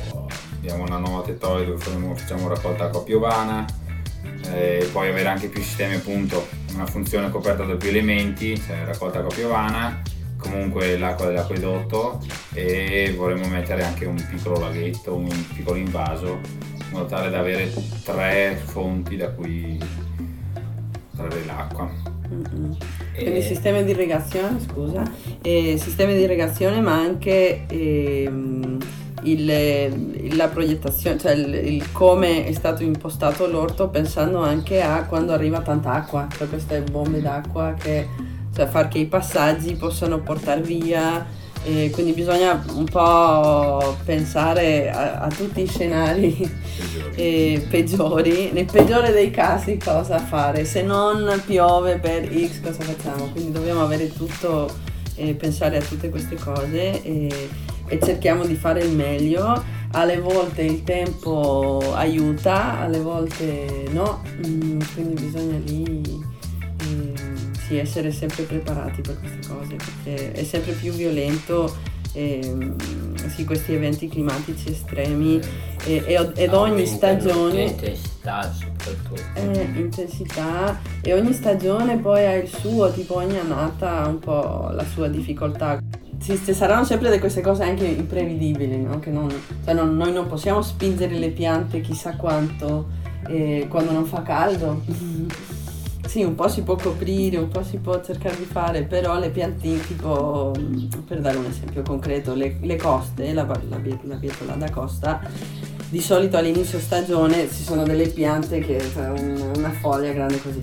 abbiamo 0.55 0.85
una 0.85 0.97
nuova 0.97 1.23
tettoia 1.23 1.67
dove 1.67 1.79
facciamo 1.79 2.49
raccolta 2.49 2.85
acqua 2.85 3.03
piovana 3.05 3.85
e 4.53 4.89
poi 4.93 5.09
avere 5.09 5.29
anche 5.29 5.49
più 5.49 5.63
sistemi 5.63 5.95
appunto, 5.95 6.47
una 6.75 6.87
funzione 6.87 7.31
coperta 7.31 7.65
da 7.65 7.75
più 7.75 7.89
elementi, 7.89 8.61
cioè 8.61 8.85
raccolta 8.85 9.19
acqua 9.19 9.35
piovana 9.35 10.03
comunque 10.39 10.97
l'acqua 10.97 11.27
dell'acquedotto 11.27 12.21
e 12.53 13.13
vorremmo 13.17 13.47
mettere 13.49 13.83
anche 13.83 14.05
un 14.07 14.23
piccolo 14.31 14.61
laghetto, 14.61 15.15
un 15.15 15.29
piccolo 15.55 15.79
invaso 15.79 16.39
in 16.73 16.87
modo 16.91 17.07
tale 17.07 17.31
da 17.31 17.41
avere 17.41 17.73
tre 18.05 18.61
fonti 18.63 19.17
da 19.17 19.31
cui 19.31 19.79
trarre 21.15 21.45
l'acqua. 21.45 21.91
Mm-hmm. 22.29 22.73
Quindi 23.17 23.43
sistemi 23.43 23.85
di 23.85 23.93
irrigazione, 23.93 24.61
scusa, 24.61 25.03
e 25.43 25.77
sistemi 25.79 26.15
di 26.15 26.23
irrigazione 26.23 26.81
ma 26.81 26.95
anche 26.95 27.67
ehm, 27.69 28.76
il, 29.31 30.37
la 30.37 30.49
progettazione, 30.49 31.19
cioè 31.19 31.33
il, 31.33 31.55
il, 31.55 31.93
come 31.93 32.47
è 32.47 32.53
stato 32.53 32.83
impostato 32.83 33.47
l'orto 33.47 33.89
pensando 33.89 34.39
anche 34.39 34.81
a 34.83 35.05
quando 35.05 35.33
arriva 35.33 35.61
tanta 35.61 35.93
acqua, 35.93 36.27
cioè 36.37 36.49
queste 36.49 36.81
bombe 36.83 37.21
d'acqua 37.21 37.75
che 37.79 38.09
cioè 38.55 38.67
far 38.67 38.89
che 38.89 38.99
i 38.99 39.07
passaggi 39.07 39.75
possano 39.75 40.21
portare 40.21 40.63
via. 40.63 41.45
E 41.63 41.91
quindi 41.91 42.13
bisogna 42.13 42.65
un 42.75 42.85
po' 42.85 43.97
pensare 44.05 44.89
a, 44.89 45.19
a 45.19 45.29
tutti 45.29 45.63
i 45.63 45.67
scenari 45.67 46.37
peggiori. 47.17 47.67
peggiori. 47.69 48.51
Nel 48.53 48.67
peggiore 48.67 49.11
dei 49.11 49.33
casi 49.33 49.77
cosa 49.77 50.19
fare? 50.19 50.65
Se 50.65 50.83
non 50.83 51.43
piove 51.45 51.99
per 51.99 52.29
X 52.29 52.61
cosa 52.63 52.85
facciamo? 52.85 53.31
Quindi 53.33 53.51
dobbiamo 53.51 53.83
avere 53.83 54.13
tutto, 54.13 54.73
eh, 55.17 55.35
pensare 55.35 55.79
a 55.79 55.81
tutte 55.81 56.09
queste 56.09 56.37
cose 56.37 57.03
e, 57.03 57.49
e 57.89 57.99
cerchiamo 58.01 58.45
di 58.45 58.55
fare 58.55 58.81
il 58.81 58.95
meglio. 58.95 59.75
Alle 59.93 60.19
volte 60.19 60.63
il 60.63 60.83
tempo 60.83 61.81
aiuta, 61.95 62.81
alle 62.81 63.01
volte 63.01 63.87
no, 63.91 64.23
mm, 64.47 64.81
quindi 64.95 65.23
bisogna 65.23 65.59
lì... 65.65 66.25
Eh, 66.81 67.35
sì, 67.67 67.79
essere 67.79 68.13
sempre 68.13 68.45
preparati 68.45 69.01
per 69.01 69.19
queste 69.19 69.53
cose 69.53 69.75
perché 69.75 70.31
è 70.33 70.45
sempre 70.45 70.71
più 70.73 70.93
violento 70.93 71.75
ehm, 72.17 72.77
sì, 73.29 73.45
questi 73.45 73.75
eventi 73.75 74.09
climatici 74.09 74.71
estremi 74.71 75.41
e, 75.85 76.03
e, 76.07 76.31
ed 76.35 76.55
ogni 76.55 76.87
stagione 76.87 77.63
intensità 77.63 78.53
soprattutto. 78.53 79.23
Eh, 79.35 79.69
intensità. 79.77 80.81
E 81.03 81.13
ogni 81.13 81.33
stagione 81.33 81.99
poi 81.99 82.25
ha 82.25 82.35
il 82.35 82.49
suo 82.49 82.91
tipo 82.93 83.17
ogni 83.17 83.39
annata 83.39 84.03
ha 84.03 84.07
un 84.09 84.19
po' 84.19 84.71
la 84.73 84.85
sua 84.85 85.09
difficoltà 85.09 85.79
ci 86.21 86.37
saranno 86.55 86.85
sempre 86.85 87.19
queste 87.19 87.41
cose 87.41 87.65
anche 87.65 87.85
imprevedibili 87.85 88.81
no? 88.81 89.01
non, 89.07 89.33
cioè 89.65 89.75
non, 89.75 89.97
noi 89.97 90.13
non 90.13 90.27
possiamo 90.27 90.63
spingere 90.63 91.19
le 91.19 91.31
piante 91.31 91.81
chissà 91.81 92.17
quanto 92.17 92.87
eh, 93.29 93.67
quando 93.69 93.93
non 93.93 94.05
fa 94.05 94.23
caldo 94.23 94.83
Sì, 96.07 96.23
un 96.23 96.37
po' 96.37 96.49
si 96.49 96.63
può 96.63 96.77
coprire, 96.77 97.37
un 97.37 97.49
po' 97.49 97.65
si 97.65 97.79
può 97.79 98.01
cercare 98.01 98.37
di 98.37 98.45
fare, 98.45 98.85
però 98.85 99.19
le 99.19 99.29
piantine, 99.31 99.81
tipo, 99.81 100.55
per 101.05 101.21
dare 101.21 101.37
un 101.37 101.47
esempio 101.47 101.83
concreto, 101.83 102.33
le, 102.33 102.59
le 102.61 102.77
coste, 102.77 103.33
la, 103.33 103.43
la, 103.43 103.81
la 104.03 104.15
bietola 104.15 104.55
da 104.55 104.71
costa, 104.71 105.21
di 105.89 106.01
solito 106.01 106.37
all'inizio 106.37 106.79
stagione 106.79 107.49
ci 107.51 107.63
sono 107.63 107.83
delle 107.83 108.09
piante 108.09 108.61
che 108.61 108.81
cioè, 108.81 109.09
una 109.57 109.71
foglia 109.71 110.13
grande 110.13 110.41
così 110.41 110.63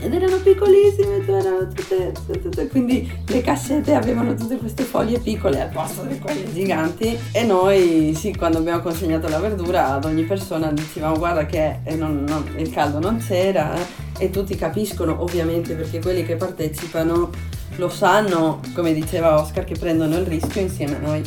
ed 0.00 0.12
erano 0.12 0.36
piccolissime, 0.38 1.24
erano 1.26 1.68
tutte, 1.68 2.12
tutte, 2.12 2.42
tutte, 2.42 2.66
quindi 2.68 3.10
le 3.26 3.40
cassette 3.40 3.94
avevano 3.94 4.34
tutte 4.34 4.56
queste 4.56 4.84
foglie 4.84 5.18
piccole 5.18 5.60
al 5.60 5.70
posto 5.70 6.02
di 6.02 6.18
quelle 6.18 6.52
giganti 6.52 7.18
e 7.32 7.44
noi 7.44 8.14
sì, 8.14 8.34
quando 8.34 8.58
abbiamo 8.58 8.80
consegnato 8.80 9.28
la 9.28 9.38
verdura 9.38 9.94
ad 9.94 10.04
ogni 10.04 10.24
persona 10.24 10.72
dicevamo 10.72 11.16
guarda 11.18 11.46
che 11.46 11.80
eh, 11.84 11.94
non, 11.94 12.24
non, 12.26 12.54
il 12.56 12.70
caldo 12.70 12.98
non 12.98 13.18
c'era 13.18 13.74
eh, 13.74 13.86
e 14.18 14.30
tutti 14.30 14.54
capiscono 14.56 15.22
ovviamente 15.22 15.74
perché 15.74 16.00
quelli 16.00 16.24
che 16.24 16.36
partecipano 16.36 17.30
lo 17.76 17.88
sanno, 17.88 18.60
come 18.72 18.92
diceva 18.92 19.40
Oscar, 19.40 19.64
che 19.64 19.74
prendono 19.74 20.16
il 20.16 20.26
rischio 20.26 20.60
insieme 20.60 20.96
a 20.96 20.98
noi. 20.98 21.22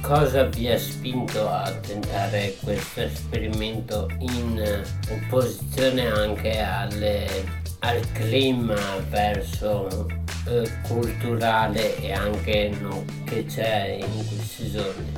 Cosa 0.00 0.44
vi 0.44 0.68
ha 0.68 0.78
spinto 0.78 1.48
a 1.48 1.70
tentare 1.86 2.56
questo 2.62 3.02
esperimento 3.02 4.08
in 4.18 4.82
opposizione 5.08 6.06
anche 6.08 6.58
alle 6.58 7.60
al 7.82 8.00
clima 8.12 8.76
verso 9.08 10.06
eh, 10.46 10.68
culturale 10.86 11.96
e 12.00 12.12
anche 12.12 12.72
no, 12.80 13.04
che 13.24 13.44
c'è 13.46 13.98
in 14.00 14.26
questi 14.26 14.70
giorni. 14.70 15.12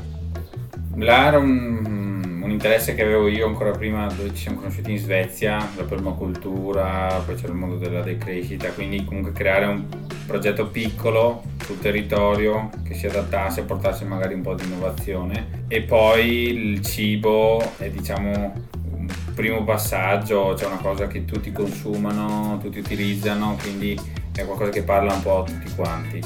Là 0.97 1.27
era 1.27 1.39
un, 1.39 2.41
un, 2.43 2.51
interesse 2.51 2.95
che 2.95 3.03
avevo 3.03 3.27
io 3.29 3.47
ancora 3.47 3.73
prima 3.73 4.07
dove 4.07 4.31
ci 4.31 4.43
siamo 4.43 4.59
conosciuti 4.59 4.93
in 4.93 4.99
Svezia, 4.99 5.57
la 5.77 5.83
permacultura, 5.83 7.23
poi 7.27 7.35
c'era 7.35 7.49
il 7.49 7.59
mondo 7.59 7.77
della 7.77 8.01
decrescita, 8.01 8.71
quindi 8.71 9.05
comunque 9.05 9.33
creare 9.33 9.67
un 9.67 9.85
progetto 10.27 10.69
piccolo 10.69 11.43
sul 11.65 11.79
territorio 11.81 12.71
che 12.83 12.95
si 12.95 13.07
adattasse 13.07 13.61
a 13.61 13.65
portarsi 13.65 14.05
magari 14.05 14.35
un 14.35 14.43
po' 14.43 14.55
di 14.55 14.65
innovazione 14.65 15.65
e 15.69 15.83
poi 15.83 16.49
il 16.49 16.81
cibo 16.83 17.61
è 17.79 17.91
diciamo 17.91 18.53
primo 19.35 19.65
passaggio, 19.65 20.55
c'è 20.57 20.67
una 20.67 20.77
cosa 20.77 21.07
che 21.07 21.25
tutti 21.25 21.53
consumano, 21.53 22.59
tutti 22.63 22.79
utilizzano, 22.79 23.57
quindi 23.61 23.99
è 24.35 24.45
qualcosa 24.45 24.71
che 24.71 24.83
parla 24.83 25.13
un 25.13 25.23
po' 25.23 25.43
a 25.43 25.45
tutti 25.45 25.73
quanti 25.75 26.21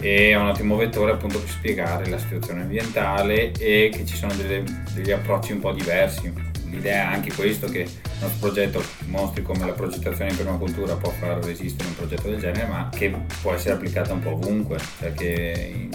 e 0.00 0.30
è 0.30 0.36
un 0.36 0.48
ottimo 0.48 0.76
vettore 0.76 1.12
appunto 1.12 1.38
per 1.38 1.48
spiegare 1.48 2.08
la 2.08 2.18
situazione 2.18 2.62
ambientale 2.62 3.52
e 3.52 3.90
che 3.92 4.04
ci 4.04 4.16
sono 4.16 4.32
delle, 4.34 4.64
degli 4.92 5.10
approcci 5.10 5.52
un 5.52 5.60
po' 5.60 5.72
diversi. 5.72 6.32
L'idea 6.68 7.10
è 7.10 7.14
anche 7.14 7.32
questo 7.32 7.66
che 7.68 7.80
il 7.80 7.90
nostro 8.20 8.38
progetto 8.40 8.82
mostri 9.06 9.42
come 9.42 9.64
la 9.64 9.72
progettazione 9.72 10.30
in 10.30 10.36
permacultura 10.36 10.96
può 10.96 11.10
far 11.10 11.44
resistere 11.44 11.88
un 11.88 11.94
progetto 11.94 12.28
del 12.28 12.40
genere 12.40 12.66
ma 12.66 12.88
che 12.92 13.14
può 13.40 13.52
essere 13.52 13.74
applicata 13.74 14.12
un 14.12 14.20
po' 14.20 14.32
ovunque, 14.32 14.78
perché 14.98 15.88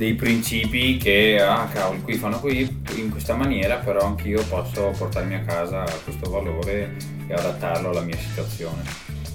dei 0.00 0.14
principi 0.14 0.96
che, 0.96 1.38
ah 1.42 1.68
cavolo, 1.70 2.00
qui 2.00 2.14
fanno 2.14 2.40
qui 2.40 2.80
in 3.00 3.10
questa 3.10 3.34
maniera, 3.34 3.76
però 3.76 4.06
anch'io 4.06 4.42
posso 4.48 4.92
portarmi 4.96 5.34
a 5.34 5.40
casa 5.40 5.84
questo 6.04 6.30
valore 6.30 6.96
e 7.26 7.32
adattarlo 7.32 7.90
alla 7.90 8.02
mia 8.02 8.16
situazione. 8.16 8.82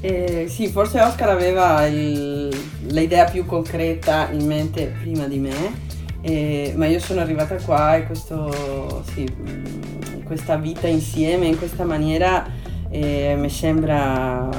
Eh, 0.02 0.46
sì, 0.48 0.68
forse 0.68 1.02
Oscar 1.02 1.30
aveva 1.30 1.86
il, 1.88 2.50
l'idea 2.88 3.26
più 3.26 3.46
concreta 3.46 4.30
in 4.32 4.46
mente 4.46 4.94
prima 5.02 5.26
di 5.26 5.40
me, 5.40 5.74
eh, 6.22 6.74
ma 6.76 6.86
io 6.86 7.00
sono 7.00 7.22
arrivata 7.22 7.56
qua 7.56 7.96
e 7.96 8.06
questo, 8.06 9.04
sì, 9.14 9.28
questa 10.24 10.58
vita 10.58 10.88
insieme 10.88 11.48
in 11.48 11.58
questa 11.58 11.84
maniera 11.86 12.46
eh, 12.90 13.36
mi 13.38 13.50
sembra... 13.50 14.50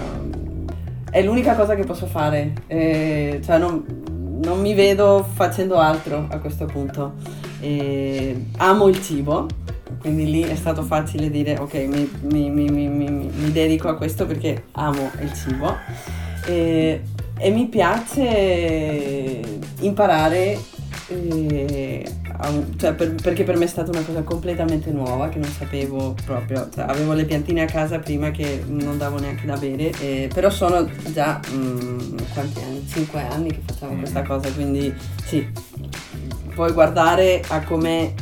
è 1.10 1.22
l'unica 1.22 1.54
cosa 1.54 1.74
che 1.74 1.84
posso 1.84 2.06
fare. 2.06 2.52
Eh, 2.66 3.40
cioè 3.44 3.58
non, 3.58 4.04
non 4.42 4.60
mi 4.60 4.74
vedo 4.74 5.26
facendo 5.34 5.76
altro 5.76 6.26
a 6.30 6.38
questo 6.38 6.66
punto. 6.66 7.14
E 7.60 8.46
amo 8.58 8.88
il 8.88 9.02
cibo, 9.02 9.46
quindi 10.00 10.30
lì 10.30 10.42
è 10.42 10.54
stato 10.54 10.82
facile 10.82 11.30
dire 11.30 11.58
ok 11.58 11.74
mi, 11.74 12.10
mi, 12.22 12.50
mi, 12.50 12.88
mi 12.88 13.52
dedico 13.52 13.88
a 13.88 13.96
questo 13.96 14.26
perché 14.26 14.64
amo 14.72 15.10
il 15.20 15.32
cibo 15.32 15.74
e, 16.46 17.02
e 17.38 17.50
mi 17.50 17.66
piace 17.66 19.40
imparare 19.80 20.58
eh, 21.08 22.04
cioè 22.76 22.92
per, 22.94 23.14
perché 23.14 23.44
per 23.44 23.56
me 23.56 23.64
è 23.64 23.68
stata 23.68 23.90
una 23.90 24.02
cosa 24.02 24.22
completamente 24.22 24.90
nuova 24.90 25.28
che 25.28 25.38
non 25.38 25.50
sapevo 25.50 26.14
proprio, 26.24 26.68
cioè, 26.74 26.84
avevo 26.88 27.12
le 27.12 27.24
piantine 27.24 27.62
a 27.62 27.66
casa 27.66 27.98
prima 27.98 28.30
che 28.30 28.62
non 28.66 28.98
davo 28.98 29.18
neanche 29.18 29.46
da 29.46 29.56
bere, 29.56 29.90
eh, 30.00 30.28
però 30.32 30.50
sono 30.50 30.88
già 31.12 31.40
mh, 31.50 31.56
mm, 31.56 32.16
quanti 32.32 32.60
anni? 32.60 32.86
5 32.86 33.22
anni 33.22 33.48
che 33.50 33.60
facciamo 33.64 33.94
mm. 33.94 33.98
questa 33.98 34.22
cosa, 34.22 34.50
quindi 34.52 34.94
sì, 35.24 35.46
puoi 36.54 36.72
guardare 36.72 37.42
a 37.48 37.62
come 37.62 38.14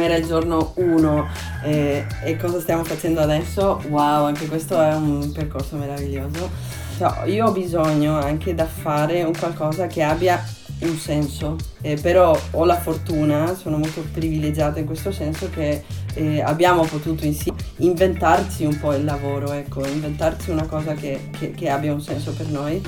era 0.00 0.16
il 0.16 0.26
giorno 0.26 0.72
1 0.76 1.28
eh, 1.64 2.04
e 2.22 2.36
cosa 2.36 2.60
stiamo 2.60 2.84
facendo 2.84 3.20
adesso, 3.20 3.80
wow, 3.88 4.24
anche 4.26 4.46
questo 4.46 4.80
è 4.80 4.94
un 4.94 5.32
percorso 5.32 5.76
meraviglioso. 5.76 6.50
Cioè, 6.98 7.26
io 7.26 7.46
ho 7.46 7.52
bisogno 7.52 8.18
anche 8.18 8.54
da 8.54 8.66
fare 8.66 9.22
un 9.22 9.32
qualcosa 9.34 9.86
che 9.86 10.02
abbia 10.02 10.44
un 10.86 10.96
senso, 10.96 11.56
eh, 11.80 11.96
però 11.96 12.38
ho 12.52 12.64
la 12.64 12.76
fortuna, 12.76 13.54
sono 13.54 13.78
molto 13.78 14.04
privilegiata 14.12 14.78
in 14.78 14.86
questo 14.86 15.10
senso 15.10 15.50
che 15.50 15.82
eh, 16.14 16.40
abbiamo 16.40 16.84
potuto 16.84 17.24
insieme 17.24 17.58
inventarci 17.78 18.64
un 18.64 18.78
po' 18.78 18.94
il 18.94 19.04
lavoro, 19.04 19.52
ecco, 19.52 19.84
inventarci 19.86 20.50
una 20.50 20.66
cosa 20.66 20.94
che, 20.94 21.30
che, 21.38 21.50
che 21.50 21.68
abbia 21.68 21.92
un 21.92 22.00
senso 22.00 22.32
per 22.32 22.48
noi. 22.48 22.82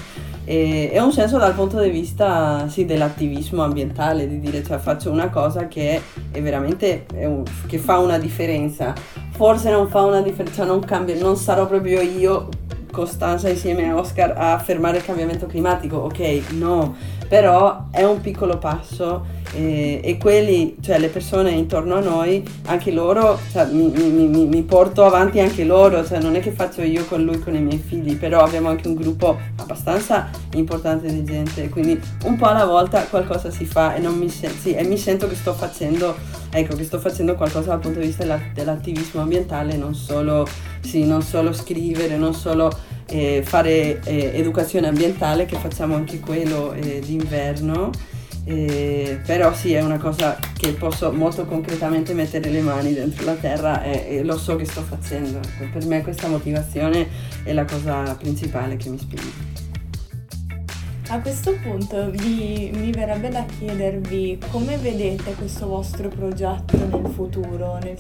E, 0.45 0.99
un 1.01 1.13
senso 1.13 1.39
dal 1.39 1.55
punto 1.55 1.81
di 1.81 1.91
vista 1.91 2.67
sì, 2.69 2.85
dell'attivismo 2.85 3.63
ambientale, 3.63 4.27
di 4.29 4.41
dire 4.41 4.65
cioè 4.65 4.79
faccio 4.79 5.11
una 5.11 5.29
cosa 5.29 5.69
che 5.69 6.01
è 6.31 6.41
veramente 6.41 7.07
è 7.15 7.27
un, 7.27 7.45
che 7.67 7.79
fa 7.79 7.99
una 7.99 8.19
differenza, 8.19 8.95
forse 9.31 9.71
non 9.71 9.89
fa 9.89 10.03
una 10.03 10.23
differenza, 10.23 10.63
cioè 10.63 10.67
non 10.67 10.81
cambia, 10.81 11.17
non 11.21 11.37
sarò 11.37 11.67
proprio 11.67 12.01
io 12.01 12.49
Costanza 12.91 13.49
insieme 13.49 13.89
a 13.89 13.97
Oscar 13.97 14.35
a 14.37 14.59
fermare 14.59 14.99
il 14.99 15.05
cambiamento 15.05 15.47
climatico, 15.47 15.97
ok, 15.97 16.51
no, 16.53 16.97
però 17.31 17.85
è 17.93 18.03
un 18.03 18.21
piccolo 18.21 18.59
passo 18.59 19.25
e, 19.53 20.01
e 20.03 20.19
quelli, 20.19 20.75
cioè 20.81 20.99
le 20.99 21.07
persone 21.07 21.53
intorno 21.53 21.95
a 21.95 22.01
noi, 22.01 22.43
anche 22.65 22.91
loro, 22.91 23.39
cioè, 23.53 23.67
mi, 23.67 23.89
mi, 23.89 24.27
mi, 24.27 24.47
mi, 24.47 24.63
porto 24.63 25.05
avanti 25.05 25.39
anche 25.39 25.63
loro, 25.63 26.05
cioè 26.05 26.21
non 26.21 26.35
è 26.35 26.41
che 26.41 26.51
faccio 26.51 26.83
io 26.83 27.05
con 27.05 27.23
lui, 27.23 27.39
con 27.39 27.55
i 27.55 27.61
miei 27.61 27.79
figli, 27.79 28.17
però 28.17 28.41
abbiamo 28.41 28.69
anche 28.69 28.89
un 28.89 28.97
gruppo 28.97 29.39
abbastanza 29.59 30.29
importante 30.55 31.07
di 31.07 31.23
gente, 31.23 31.69
quindi 31.69 32.01
un 32.25 32.35
po' 32.35 32.47
alla 32.47 32.65
volta 32.65 33.05
qualcosa 33.05 33.49
si 33.53 33.65
fa 33.65 33.95
e, 33.95 34.01
mi, 34.09 34.29
sen- 34.29 34.51
sì, 34.51 34.75
e 34.75 34.83
mi 34.83 34.97
sento 34.97 35.29
che 35.29 35.37
sto 35.37 35.53
facendo, 35.55 36.17
ecco, 36.51 36.75
che 36.75 36.83
sto 36.83 36.99
facendo 36.99 37.37
qualcosa 37.37 37.69
dal 37.69 37.79
punto 37.79 38.01
di 38.01 38.07
vista 38.07 38.25
della, 38.25 38.41
dell'attivismo 38.53 39.21
ambientale, 39.21 39.77
non 39.77 39.95
solo, 39.95 40.49
sì, 40.81 41.07
non 41.07 41.23
solo 41.23 41.53
scrivere, 41.53 42.17
non 42.17 42.35
solo 42.35 42.99
eh, 43.11 43.43
fare 43.45 44.01
eh, 44.05 44.31
educazione 44.35 44.89
ambientale, 44.89 45.47
che 45.47 45.57
facciamo 45.57 45.95
anche 45.95 46.21
quello 46.21 46.73
eh, 46.73 47.01
d'inverno. 47.05 47.91
Però 48.43 49.55
sì, 49.55 49.75
è 49.75 49.83
una 49.83 49.99
cosa 49.99 50.37
che 50.57 50.73
posso 50.73 51.13
molto 51.13 51.45
concretamente 51.45 52.15
mettere 52.15 52.51
le 52.51 52.61
mani 52.63 52.95
dentro 52.95 53.25
la 53.25 53.35
terra 53.35 53.85
e, 53.85 54.17
e 54.17 54.25
lo 54.25 54.37
so 54.37 54.57
che 54.57 54.65
sto 54.65 54.81
facendo. 54.81 55.39
Per 55.73 55.87
me 55.87 56.03
questa 56.03 56.27
motivazione 56.27 57.07
è 57.45 57.53
la 57.53 57.65
cosa 57.65 58.17
principale 58.19 58.77
che 58.77 58.89
mi 58.89 58.99
spinge. 58.99 59.51
A 61.11 61.21
questo 61.21 61.57
punto 61.63 62.11
vi, 62.11 62.71
mi 62.73 62.91
verrebbe 62.93 63.29
da 63.31 63.45
chiedervi 63.45 64.39
come 64.51 64.77
vedete 64.79 65.35
questo 65.35 65.67
vostro 65.67 66.09
progetto 66.09 66.77
nel 66.77 67.11
futuro, 67.13 67.79
nel, 67.83 67.97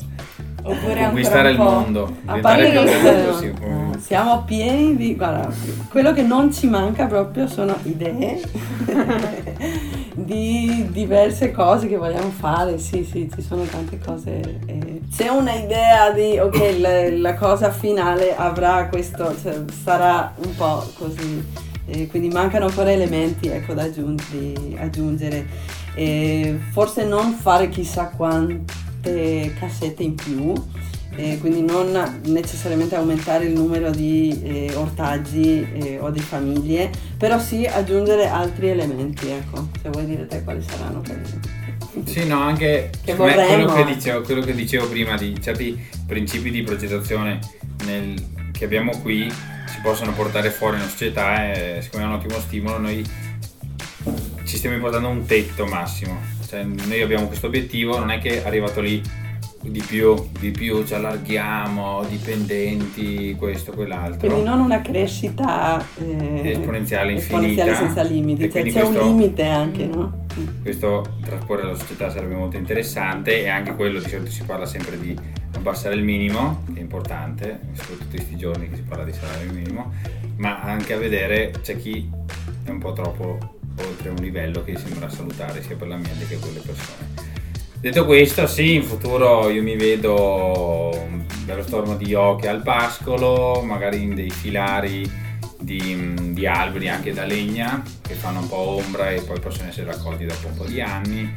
Oppure 0.62 1.04
conquistare 1.04 1.50
il 1.50 1.56
mondo, 1.56 2.16
parte 2.40 2.70
che 2.70 3.34
sì, 3.38 3.54
siamo 4.00 4.42
pieni 4.44 4.96
di 4.96 5.16
guarda, 5.16 5.50
quello 5.88 6.12
che 6.12 6.22
non 6.22 6.52
ci 6.52 6.68
manca 6.68 7.06
proprio 7.06 7.46
sono 7.46 7.76
idee 7.82 8.40
di 10.14 10.86
diverse 10.90 11.50
cose 11.50 11.86
che 11.88 11.96
vogliamo 11.96 12.30
fare. 12.30 12.78
Sì, 12.78 13.04
sì, 13.04 13.30
ci 13.34 13.40
sono 13.42 13.62
tante 13.64 13.98
cose. 13.98 14.60
Eh, 14.66 15.00
c'è 15.14 15.28
una 15.28 15.54
idea 15.54 16.10
di 16.10 16.38
ok, 16.38 16.76
la, 16.78 17.10
la 17.10 17.34
cosa 17.34 17.70
finale 17.70 18.36
avrà 18.36 18.86
questo, 18.88 19.34
cioè, 19.42 19.62
sarà 19.82 20.32
un 20.36 20.54
po' 20.56 20.84
così. 20.98 21.68
Eh, 21.86 22.06
quindi 22.06 22.28
mancano 22.28 22.66
ancora 22.66 22.92
elementi 22.92 23.48
ecco, 23.48 23.74
da 23.74 23.82
aggiungere. 23.84 24.78
aggiungere. 24.78 25.46
Eh, 25.94 26.58
forse 26.70 27.04
non 27.04 27.32
fare 27.32 27.68
chissà 27.68 28.10
quanto 28.14 28.88
molte 29.00 29.54
cassette 29.58 30.02
in 30.02 30.14
più, 30.14 30.52
eh, 31.16 31.38
quindi 31.40 31.62
non 31.62 32.20
necessariamente 32.24 32.94
aumentare 32.94 33.46
il 33.46 33.52
numero 33.52 33.90
di 33.90 34.40
eh, 34.42 34.74
ortaggi 34.76 35.66
eh, 35.72 35.98
o 35.98 36.10
di 36.10 36.20
famiglie, 36.20 36.90
però 37.16 37.38
sì 37.38 37.64
aggiungere 37.66 38.28
altri 38.28 38.68
elementi, 38.68 39.28
ecco, 39.28 39.68
se 39.80 39.88
vuoi 39.88 40.04
dire 40.04 40.26
te 40.26 40.44
quali 40.44 40.62
saranno 40.62 41.02
quelli. 41.02 41.58
Sì, 42.04 42.26
no, 42.26 42.40
anche 42.40 42.90
che 43.02 43.16
quello, 43.16 43.72
che 43.72 43.84
dicevo, 43.84 44.20
quello 44.22 44.42
che 44.42 44.54
dicevo 44.54 44.88
prima 44.88 45.16
di 45.16 45.40
certi 45.42 45.76
principi 46.06 46.50
di 46.50 46.62
progettazione 46.62 47.40
nel, 47.84 48.14
che 48.52 48.64
abbiamo 48.64 48.92
qui 48.98 49.28
si 49.66 49.80
possono 49.82 50.12
portare 50.12 50.50
fuori 50.50 50.76
in 50.76 50.88
società 50.88 51.52
e 51.52 51.82
secondo 51.82 52.06
me 52.06 52.12
è 52.12 52.16
un 52.16 52.20
ottimo 52.20 52.40
stimolo. 52.40 52.78
Noi 52.78 53.04
ci 54.44 54.56
stiamo 54.56 54.76
impostando 54.76 55.08
un 55.08 55.26
tetto 55.26 55.66
massimo 55.66 56.39
cioè, 56.50 56.64
noi 56.64 57.00
abbiamo 57.00 57.28
questo 57.28 57.46
obiettivo, 57.46 57.96
non 57.96 58.10
è 58.10 58.18
che 58.18 58.44
arrivato 58.44 58.80
lì 58.80 59.00
di 59.62 59.80
più, 59.86 60.16
di 60.40 60.50
più 60.50 60.84
ci 60.84 60.94
allarghiamo, 60.94 62.02
dipendenti, 62.08 63.36
questo, 63.38 63.70
quell'altro. 63.70 64.26
Quindi 64.26 64.48
non 64.48 64.58
una 64.58 64.80
crescita 64.80 65.80
eh, 65.98 66.50
esponenziale 66.50 67.12
infinita. 67.12 67.62
Esponenziale 67.62 67.74
senza 67.74 68.02
limiti, 68.02 68.50
cioè, 68.50 68.64
c'è 68.64 68.82
questo, 68.82 69.04
un 69.04 69.16
limite 69.16 69.44
anche, 69.44 69.86
no? 69.86 70.26
Questo 70.60 71.18
trasporre 71.22 71.62
alla 71.62 71.76
società 71.76 72.10
sarebbe 72.10 72.34
molto 72.34 72.56
interessante 72.56 73.42
e 73.42 73.48
anche 73.48 73.76
quello 73.76 74.00
di 74.00 74.08
solito 74.08 74.30
si 74.32 74.42
parla 74.42 74.66
sempre 74.66 74.98
di 74.98 75.16
abbassare 75.54 75.94
il 75.94 76.02
minimo, 76.02 76.64
che 76.72 76.80
è 76.80 76.82
importante, 76.82 77.60
soprattutto 77.74 78.16
questi 78.16 78.36
giorni 78.36 78.68
che 78.68 78.74
si 78.74 78.82
parla 78.82 79.04
di 79.04 79.12
salario 79.12 79.52
minimo, 79.52 79.92
ma 80.38 80.62
anche 80.62 80.94
a 80.94 80.98
vedere 80.98 81.52
c'è 81.62 81.76
chi 81.76 82.10
è 82.64 82.70
un 82.70 82.78
po' 82.78 82.92
troppo 82.92 83.58
oltre 83.78 84.08
un 84.10 84.16
livello 84.16 84.62
che 84.64 84.76
sembra 84.76 85.08
salutare 85.08 85.62
sia 85.62 85.76
per 85.76 85.88
l'ambiente 85.88 86.26
che 86.26 86.36
per 86.36 86.52
le 86.52 86.60
persone. 86.60 87.28
Detto 87.80 88.04
questo, 88.04 88.46
sì, 88.46 88.74
in 88.74 88.82
futuro 88.82 89.48
io 89.48 89.62
mi 89.62 89.74
vedo 89.74 90.90
un 90.92 91.24
bello 91.44 91.62
stormo 91.62 91.96
di 91.96 92.12
oche 92.12 92.46
al 92.46 92.62
pascolo, 92.62 93.62
magari 93.62 94.02
in 94.02 94.14
dei 94.14 94.28
filari 94.28 95.10
di, 95.58 96.32
di, 96.32 96.46
alberi 96.46 96.88
anche 96.88 97.12
da 97.12 97.24
legna 97.24 97.82
che 98.02 98.14
fanno 98.14 98.40
un 98.40 98.48
po' 98.48 98.76
ombra 98.76 99.10
e 99.10 99.22
poi 99.22 99.40
possono 99.40 99.68
essere 99.68 99.86
raccolti 99.86 100.26
dopo 100.26 100.48
un 100.48 100.54
po' 100.56 100.64
di 100.64 100.80
anni. 100.82 101.32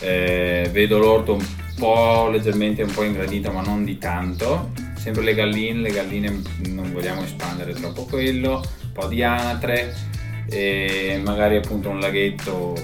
Eh, 0.00 0.68
vedo 0.72 0.98
l'orto 0.98 1.34
un 1.34 1.44
po' 1.76 2.28
leggermente 2.30 2.82
un 2.82 2.92
po' 2.92 3.02
ingradito 3.02 3.50
ma 3.50 3.62
non 3.62 3.84
di 3.84 3.98
tanto. 3.98 4.70
Sempre 4.96 5.22
le 5.22 5.34
galline, 5.34 5.80
le 5.80 5.90
galline 5.90 6.42
non 6.68 6.92
vogliamo 6.92 7.24
espandere 7.24 7.72
troppo 7.72 8.04
quello, 8.04 8.62
un 8.84 8.92
po' 8.92 9.06
di 9.06 9.22
anatre 9.22 10.09
e 10.48 11.20
magari 11.22 11.56
appunto 11.56 11.90
un 11.90 12.00
laghetto 12.00 12.74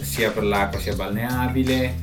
sia 0.00 0.30
per 0.30 0.44
l'acqua 0.44 0.78
sia 0.78 0.94
balneabile, 0.94 1.94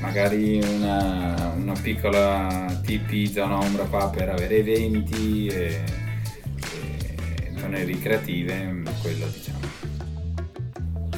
magari 0.00 0.60
una, 0.62 1.52
una 1.56 1.72
piccola 1.80 2.80
tipi 2.84 3.26
zona 3.26 3.58
ombra 3.58 3.84
qua 3.84 4.10
per 4.10 4.28
avere 4.28 4.56
eventi 4.56 5.46
e, 5.46 5.80
e 6.72 7.52
zone 7.56 7.84
ricreative, 7.84 8.82
quello 9.00 9.26
diciamo. 9.26 9.58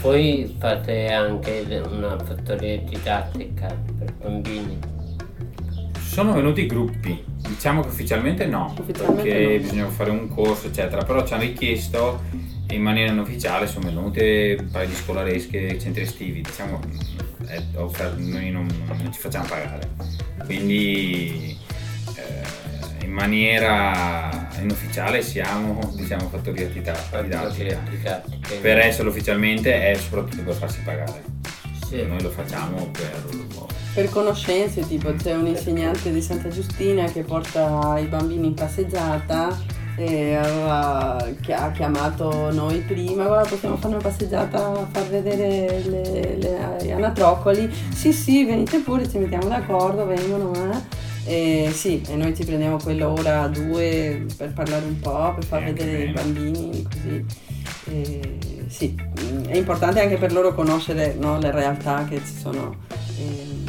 Poi 0.00 0.54
fate 0.58 1.10
anche 1.12 1.64
una 1.90 2.16
fattoria 2.22 2.78
didattica 2.78 3.66
per 3.98 4.12
bambini. 4.12 4.78
Sono 6.00 6.32
venuti 6.32 6.66
gruppi, 6.66 7.24
diciamo 7.48 7.80
che 7.80 7.88
ufficialmente 7.88 8.46
no, 8.46 8.72
ufficialmente 8.78 9.22
perché 9.22 9.56
no. 9.56 9.60
bisogna 9.62 9.86
fare 9.88 10.10
un 10.10 10.28
corso 10.28 10.68
eccetera, 10.68 11.02
però 11.02 11.26
ci 11.26 11.34
hanno 11.34 11.42
richiesto 11.42 12.22
in 12.70 12.82
maniera 12.82 13.12
non 13.12 13.24
ufficiale 13.24 13.66
sono 13.66 13.86
venute 13.86 14.56
un 14.58 14.70
paio 14.70 14.88
di 14.88 14.94
scolaresche, 14.94 15.78
centri 15.78 16.02
estivi, 16.02 16.40
diciamo 16.40 16.80
è 17.46 17.62
offerto, 17.76 18.20
noi 18.20 18.50
non, 18.50 18.66
non, 18.86 19.12
ci 19.12 19.20
facciamo 19.20 19.46
pagare, 19.46 19.88
quindi 20.44 21.56
eh, 22.16 23.04
in 23.04 23.12
maniera 23.12 24.48
inufficiale 24.60 25.22
siamo 25.22 25.92
diciamo 25.94 26.28
fattoria 26.28 26.66
didattica, 26.66 28.24
per 28.60 28.78
essere 28.78 29.08
ufficialmente 29.08 29.90
è 29.90 29.94
soprattutto 29.94 30.42
per 30.42 30.54
farsi 30.54 30.80
pagare, 30.80 31.22
sì. 31.86 32.04
noi 32.04 32.20
lo 32.20 32.30
facciamo 32.30 32.88
per... 32.90 33.44
Per 33.94 34.10
conoscenze, 34.10 34.86
tipo 34.86 35.14
c'è 35.14 35.34
un 35.34 35.46
insegnante 35.46 36.12
di 36.12 36.20
Santa 36.20 36.50
Giustina 36.50 37.10
che 37.10 37.22
porta 37.22 37.98
i 37.98 38.04
bambini 38.04 38.48
in 38.48 38.54
passeggiata 38.54 39.58
e 39.96 40.34
aveva, 40.34 41.26
che 41.40 41.54
ha 41.54 41.70
chiamato 41.70 42.52
noi 42.52 42.80
prima, 42.80 43.24
guarda 43.24 43.48
possiamo 43.48 43.76
fare 43.76 43.94
una 43.94 44.02
passeggiata, 44.02 44.86
far 44.90 45.08
vedere 45.08 45.82
le, 45.88 46.36
le, 46.36 46.76
gli 46.82 46.90
anatroccoli, 46.90 47.70
sì 47.94 48.12
sì 48.12 48.44
venite 48.44 48.78
pure, 48.80 49.08
ci 49.08 49.18
mettiamo 49.18 49.48
d'accordo, 49.48 50.06
vengono, 50.06 50.52
eh. 50.54 51.04
E 51.28 51.70
sì, 51.72 52.02
e 52.08 52.14
noi 52.14 52.36
ci 52.36 52.44
prendiamo 52.44 52.76
quell'ora, 52.76 53.48
due 53.48 54.26
per 54.36 54.52
parlare 54.52 54.84
un 54.84 55.00
po', 55.00 55.32
per 55.34 55.44
far 55.44 55.62
E 55.62 55.72
vedere 55.72 56.04
i 56.04 56.12
bambini, 56.12 56.82
così. 56.84 57.24
E 57.88 58.38
sì, 58.68 58.94
è 59.48 59.56
importante 59.56 60.00
anche 60.00 60.16
per 60.18 60.32
loro 60.32 60.54
conoscere 60.54 61.16
no, 61.18 61.38
le 61.38 61.50
realtà 61.50 62.04
che 62.08 62.20
ci 62.24 62.36
sono 62.36 62.76
ehm, 63.18 63.64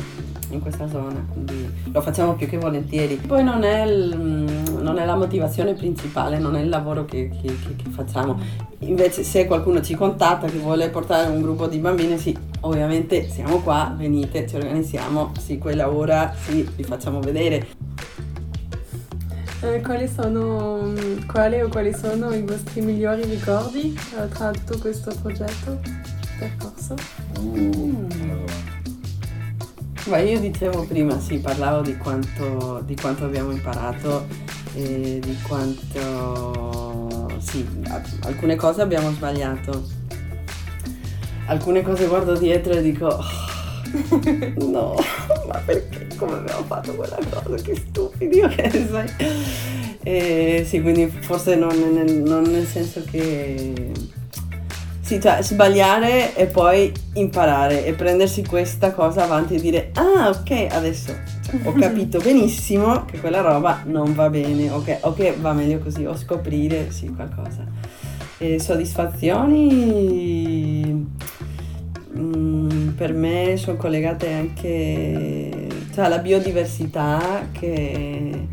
in 0.51 0.59
questa 0.59 0.87
zona, 0.87 1.25
quindi 1.31 1.67
lo 1.91 2.01
facciamo 2.01 2.33
più 2.35 2.47
che 2.47 2.57
volentieri. 2.57 3.15
Poi 3.15 3.43
non 3.43 3.63
è, 3.63 3.83
il- 3.85 4.76
non 4.87 4.99
è 4.99 5.05
la 5.05 5.15
motivazione 5.15 5.73
principale, 5.73 6.39
non 6.39 6.55
è 6.55 6.61
il 6.61 6.69
lavoro 6.69 7.03
che, 7.03 7.29
che- 7.41 7.57
che- 7.59 7.75
che 7.75 7.89
facciamo. 7.89 8.39
Invece 8.79 9.23
se 9.23 9.45
qualcuno 9.45 9.81
ci 9.81 9.95
contatta 9.95 10.47
che 10.47 10.57
vuole 10.59 10.89
portare 10.89 11.29
un 11.29 11.41
gruppo 11.41 11.67
di 11.67 11.77
bambine, 11.77 12.17
sì, 12.17 12.35
ovviamente 12.61 13.27
siamo 13.29 13.59
qua, 13.59 13.93
venite, 13.97 14.47
ci 14.47 14.55
organizziamo, 14.55 15.33
sì, 15.39 15.57
quella 15.57 15.91
ora, 15.91 16.33
sì, 16.45 16.65
vi 16.73 16.83
facciamo 16.83 17.19
vedere. 17.19 17.67
Eh, 19.61 19.81
quali, 19.81 20.07
sono, 20.07 20.83
mm, 20.83 21.25
quali 21.25 21.59
o 21.61 21.67
quali 21.67 21.93
sono 21.93 22.31
i 22.31 22.43
vostri 22.43 22.79
migliori 22.81 23.23
ricordi 23.25 23.97
eh, 24.17 24.27
tra 24.29 24.51
tutto 24.51 24.77
questo 24.77 25.11
progetto, 25.21 25.79
percorso? 26.39 26.95
Allora, 27.35 28.45
Beh, 30.07 30.21
io 30.23 30.39
dicevo 30.39 30.85
prima, 30.85 31.19
sì, 31.19 31.39
parlavo 31.39 31.81
di 31.81 31.97
quanto, 31.97 32.81
di 32.85 32.95
quanto 32.95 33.25
abbiamo 33.25 33.51
imparato 33.51 34.25
e 34.77 35.19
di 35.19 35.35
quanto, 35.41 37.27
sì, 37.39 37.67
alcune 38.21 38.55
cose 38.55 38.83
abbiamo 38.83 39.09
sbagliato. 39.11 39.83
Alcune 41.47 41.81
cose 41.81 42.05
guardo 42.05 42.37
dietro 42.37 42.73
e 42.73 42.81
dico, 42.83 43.07
"Oh, 43.07 43.23
no, 44.69 44.95
ma 45.47 45.57
perché, 45.65 46.07
come 46.15 46.33
abbiamo 46.35 46.63
fatto 46.65 46.93
quella 46.93 47.17
cosa, 47.27 47.55
che 47.55 47.75
stupidi, 47.75 48.39
che 48.49 48.87
sai. 48.87 49.13
E 50.03 50.63
sì, 50.67 50.81
quindi 50.81 51.07
forse 51.07 51.55
non 51.55 51.75
nel, 51.93 52.13
non 52.21 52.43
nel 52.43 52.67
senso 52.67 53.01
che... 53.09 53.91
Sì, 54.99 55.21
cioè 55.21 55.41
sbagliare 55.41 56.35
e 56.35 56.47
poi 56.47 56.91
imparare 57.13 57.85
e 57.85 57.93
prendersi 57.93 58.43
questa 58.43 58.91
cosa 58.91 59.23
avanti 59.23 59.55
e 59.55 59.61
dire 59.61 59.91
ah 59.93 60.27
ok 60.27 60.67
adesso 60.69 61.36
ho 61.63 61.71
capito 61.73 62.19
benissimo 62.19 63.05
che 63.05 63.19
quella 63.19 63.41
roba 63.41 63.81
non 63.85 64.13
va 64.13 64.29
bene 64.29 64.69
o 64.69 64.83
che, 64.83 64.99
o 65.01 65.15
va 65.39 65.53
meglio 65.53 65.79
così 65.79 66.05
o 66.05 66.15
scoprire 66.15 66.91
sì 66.91 67.11
qualcosa. 67.13 67.65
E 68.37 68.59
soddisfazioni 68.59 71.07
mm, 72.17 72.89
per 72.89 73.13
me 73.13 73.55
sono 73.57 73.77
collegate 73.77 74.33
anche 74.33 75.67
cioè, 75.93 76.05
alla 76.05 76.19
biodiversità 76.19 77.47
che, 77.51 78.47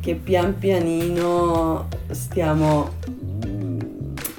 che 0.00 0.14
pian 0.14 0.56
pianino 0.58 1.88
stiamo 2.10 2.90
mm, 3.46 3.80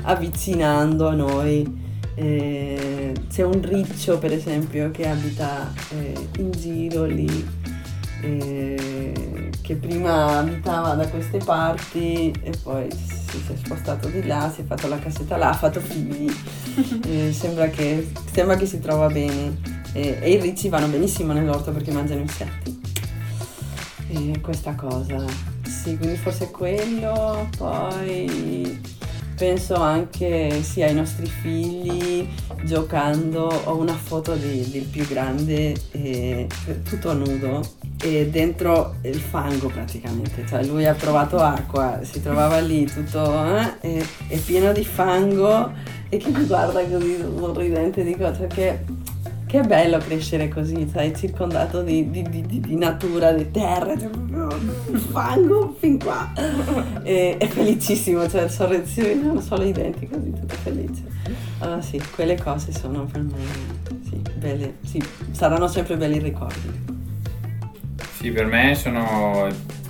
avvicinando 0.03 1.07
a 1.07 1.13
noi. 1.13 1.83
Eh, 2.17 3.13
c'è 3.29 3.43
un 3.43 3.61
riccio 3.61 4.17
per 4.19 4.31
esempio 4.31 4.89
che 4.91 5.05
abita 5.05 5.73
eh, 5.89 6.13
in 6.37 6.51
giro 6.51 7.03
lì 7.03 7.63
eh, 8.25 9.49
che 9.61 9.75
prima 9.75 10.37
abitava 10.39 10.93
da 10.93 11.07
queste 11.07 11.37
parti 11.37 12.33
e 12.41 12.51
poi 12.61 12.87
si, 12.91 13.37
si 13.45 13.51
è 13.53 13.55
spostato 13.55 14.07
di 14.09 14.25
là, 14.25 14.51
si 14.53 14.61
è 14.61 14.63
fatto 14.63 14.87
la 14.87 14.99
cassetta 14.99 15.37
là, 15.37 15.49
ha 15.49 15.53
fatto 15.53 15.79
figli, 15.79 16.29
Eh, 17.07 17.31
sembra, 17.31 17.69
che, 17.69 18.11
sembra 18.33 18.57
che 18.57 18.65
si 18.65 18.79
trova 18.79 19.07
bene. 19.07 19.57
Eh, 19.93 20.17
e 20.21 20.31
i 20.31 20.39
ricci 20.41 20.67
vanno 20.67 20.87
benissimo 20.87 21.31
nell'orto 21.31 21.71
perché 21.71 21.91
mangiano 21.91 22.19
insetti. 22.21 22.81
E 24.07 24.39
questa 24.41 24.75
cosa, 24.75 25.23
sì, 25.63 25.97
quindi 25.97 26.15
forse 26.17 26.51
quello, 26.51 27.49
poi 27.57 28.79
penso 29.35 29.75
anche 29.75 30.61
sì, 30.63 30.81
ai 30.83 30.93
nostri 30.93 31.25
figli 31.27 32.27
giocando, 32.63 33.47
ho 33.47 33.75
una 33.77 33.93
foto 33.95 34.35
di- 34.35 34.69
del 34.69 34.83
più 34.83 35.05
grande 35.07 35.75
eh, 35.91 36.47
tutto 36.87 37.13
nudo. 37.13 37.61
e 37.83 37.84
dentro 38.29 38.95
il 39.01 39.19
fango 39.19 39.67
praticamente, 39.67 40.45
cioè 40.47 40.63
lui 40.63 40.85
ha 40.85 40.93
trovato 40.93 41.39
acqua, 41.39 41.99
si 42.03 42.21
trovava 42.21 42.59
lì 42.59 42.85
tutto 42.85 43.21
eh, 43.81 44.05
e- 44.27 44.37
pieno 44.37 44.71
di 44.71 44.83
fango 44.83 45.71
e 46.09 46.17
che 46.17 46.29
mi 46.29 46.45
guarda 46.45 46.83
così 46.83 47.17
sorridente 47.39 48.03
dico 48.03 48.33
cioè 48.35 48.47
che, 48.47 48.79
che 49.47 49.61
bello 49.61 49.97
crescere 49.97 50.47
così, 50.49 50.87
sai, 50.91 51.15
circondato 51.15 51.81
di, 51.81 52.09
di- 52.11 52.21
di- 52.29 52.45
di- 52.45 52.75
natura, 52.75 53.31
di 53.31 53.49
terra, 53.51 53.97
cioè, 53.97 54.09
fango 55.11 55.75
fin 55.79 55.97
qua 55.97 56.31
e, 57.03 57.37
è 57.37 57.47
felicissimo, 57.47 58.27
cioè 58.29 58.47
non 59.15 59.41
solo 59.41 59.63
i 59.63 59.71
denti 59.71 60.07
così, 60.07 60.31
tutto 60.31 60.55
felice. 60.61 61.03
Allora 61.59 61.81
sì, 61.81 62.01
quelle 62.13 62.37
cose 62.39 62.71
sono 62.71 63.05
per 63.05 63.21
me, 63.21 63.39
sì, 64.09 64.21
belle, 64.37 64.75
sì, 64.83 65.01
saranno 65.31 65.67
sempre 65.67 65.97
belli 65.97 66.19
ricordi. 66.19 66.94
Sì, 68.25 68.31
per 68.31 68.47
me 68.47 68.73
sono 68.73 69.47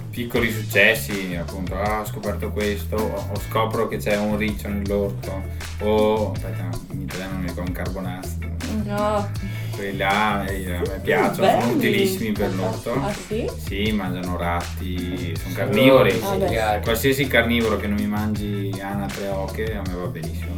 piccoli 0.10 0.52
successi, 0.52 1.38
appunto, 1.40 1.74
ah, 1.74 2.02
ho 2.02 2.06
scoperto 2.06 2.52
questo, 2.52 2.98
o 2.98 3.40
scopro 3.48 3.88
che 3.88 3.96
c'è 3.96 4.18
un 4.18 4.36
riccio 4.36 4.68
nell'orto, 4.68 5.42
o 5.80 6.34
aspetta, 6.34 6.68
in 6.92 7.04
italiano 7.04 7.32
non 7.32 7.42
mi 7.44 7.48
ricordo, 7.48 7.70
un 7.70 7.76
carbonastro. 7.78 8.50
No. 8.84 9.32
Quelli 9.74 9.96
là 9.96 10.46
eh, 10.48 10.76
a 10.76 10.82
me 10.82 11.00
piacciono, 11.02 11.48
Belli. 11.48 11.62
sono 11.62 11.74
utilissimi 11.76 12.32
per 12.34 12.54
l'orto. 12.56 12.94
Ah 13.02 13.14
sì? 13.14 13.50
Sì, 13.56 13.92
mangiano 13.94 14.36
ratti, 14.36 15.34
sono 15.38 15.56
carnivori. 15.56 16.22
Ah. 16.22 16.80
Qualsiasi 16.80 17.28
carnivoro 17.28 17.78
che 17.78 17.88
non 17.88 17.96
mi 17.98 18.08
mangi 18.08 18.70
anatre 18.82 19.30
oche 19.30 19.78
a 19.78 19.82
me 19.88 19.94
va 19.94 20.08
benissimo, 20.08 20.58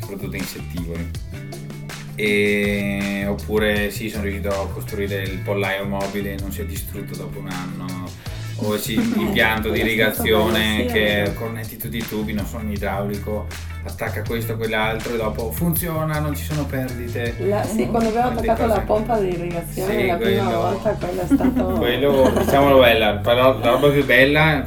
soprattutto 0.00 0.34
insettivori. 0.34 1.10
E, 2.16 3.24
oppure 3.28 3.90
sì, 3.90 4.08
sono 4.08 4.22
riuscito 4.24 4.48
a 4.48 4.68
costruire 4.68 5.22
il 5.22 5.38
pollaio 5.38 5.84
mobile 5.84 6.34
e 6.34 6.36
non 6.40 6.52
si 6.52 6.60
è 6.60 6.64
distrutto 6.64 7.16
dopo 7.16 7.38
un 7.40 7.48
anno. 7.48 7.86
O 8.58 8.78
sì, 8.78 8.94
l'impianto 9.16 9.68
di 9.70 9.80
irrigazione 9.80 10.84
che 10.86 11.32
connetti 11.34 11.76
tutti 11.76 11.96
i 11.96 12.06
tubi, 12.06 12.32
non 12.32 12.46
sono 12.46 12.70
idraulico, 12.70 13.46
attacca 13.82 14.22
questo, 14.22 14.56
quell'altro 14.56 15.14
e 15.14 15.16
dopo 15.16 15.50
funziona, 15.50 16.20
non 16.20 16.36
ci 16.36 16.44
sono 16.44 16.64
perdite. 16.64 17.34
La- 17.40 17.64
sì, 17.64 17.86
quando 17.88 18.10
abbiamo 18.10 18.28
attaccato 18.38 18.66
la 18.66 18.80
pompa 18.80 19.18
di 19.18 19.28
irrigazione 19.30 20.00
Sì, 20.00 20.06
la 20.06 20.14
prima 20.16 20.44
quello- 20.44 20.60
volta, 20.60 20.90
quello 20.92 21.20
è 21.20 21.26
stato... 21.26 21.64
Quello, 21.74 22.32
diciamolo 22.38 22.78
bella, 22.78 23.14
però 23.16 23.58
la 23.58 23.70
roba 23.70 23.88
più 23.90 24.04
bella 24.04 24.64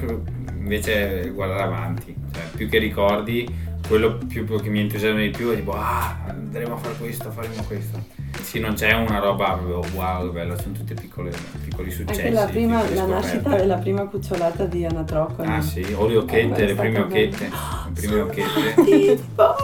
invece 0.59 1.21
è 1.21 1.31
guardare 1.31 1.63
avanti, 1.63 2.13
cioè 2.33 2.43
più 2.57 2.67
che 2.67 2.77
ricordi, 2.79 3.49
quello 3.87 4.17
più 4.27 4.45
che 4.45 4.69
mi 4.69 4.81
entusiasma 4.81 5.19
di 5.19 5.29
più 5.29 5.51
è 5.51 5.55
tipo 5.55 5.71
ah 5.71 6.17
andremo 6.27 6.75
a 6.75 6.77
fare 6.77 6.95
questo, 6.95 7.31
faremo 7.31 7.63
questo. 7.67 7.99
Sì, 8.41 8.59
non 8.59 8.73
c'è 8.73 8.93
una 8.93 9.19
roba 9.19 9.53
proprio 9.53 9.81
wow, 9.95 10.27
che 10.27 10.31
bello, 10.31 10.57
sono 10.57 10.73
tutte 10.73 10.93
piccole, 10.93 11.31
piccoli 11.63 11.91
successi. 11.91 12.21
Anche 12.21 12.31
la, 12.31 12.45
prima, 12.45 12.89
la 12.91 13.05
nascita 13.05 13.55
della 13.55 13.77
prima 13.77 14.05
cucciolata 14.05 14.65
di 14.65 14.85
Anatrocoli. 14.85 15.47
Ah 15.49 15.61
sì, 15.61 15.85
o 15.95 16.07
le 16.07 16.17
occhette, 16.17 16.63
Eh, 16.63 16.65
le 16.65 16.71
è 16.71 16.75
prime 16.75 16.99
occhette, 16.99 17.49
le 17.49 17.91
prime 17.93 18.19
occhette. 18.21 18.83
Tipo, 18.87 19.43
oh, 19.43 19.55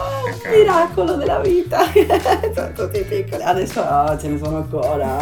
miracolo 0.55 1.15
della 1.15 1.39
vita, 1.39 1.79
sono 2.53 2.71
tutti 2.73 3.03
piccoli, 3.03 3.41
adesso 3.41 3.81
oh, 3.81 4.17
ce 4.17 4.27
ne 4.27 4.37
sono 4.37 4.57
ancora, 4.57 5.17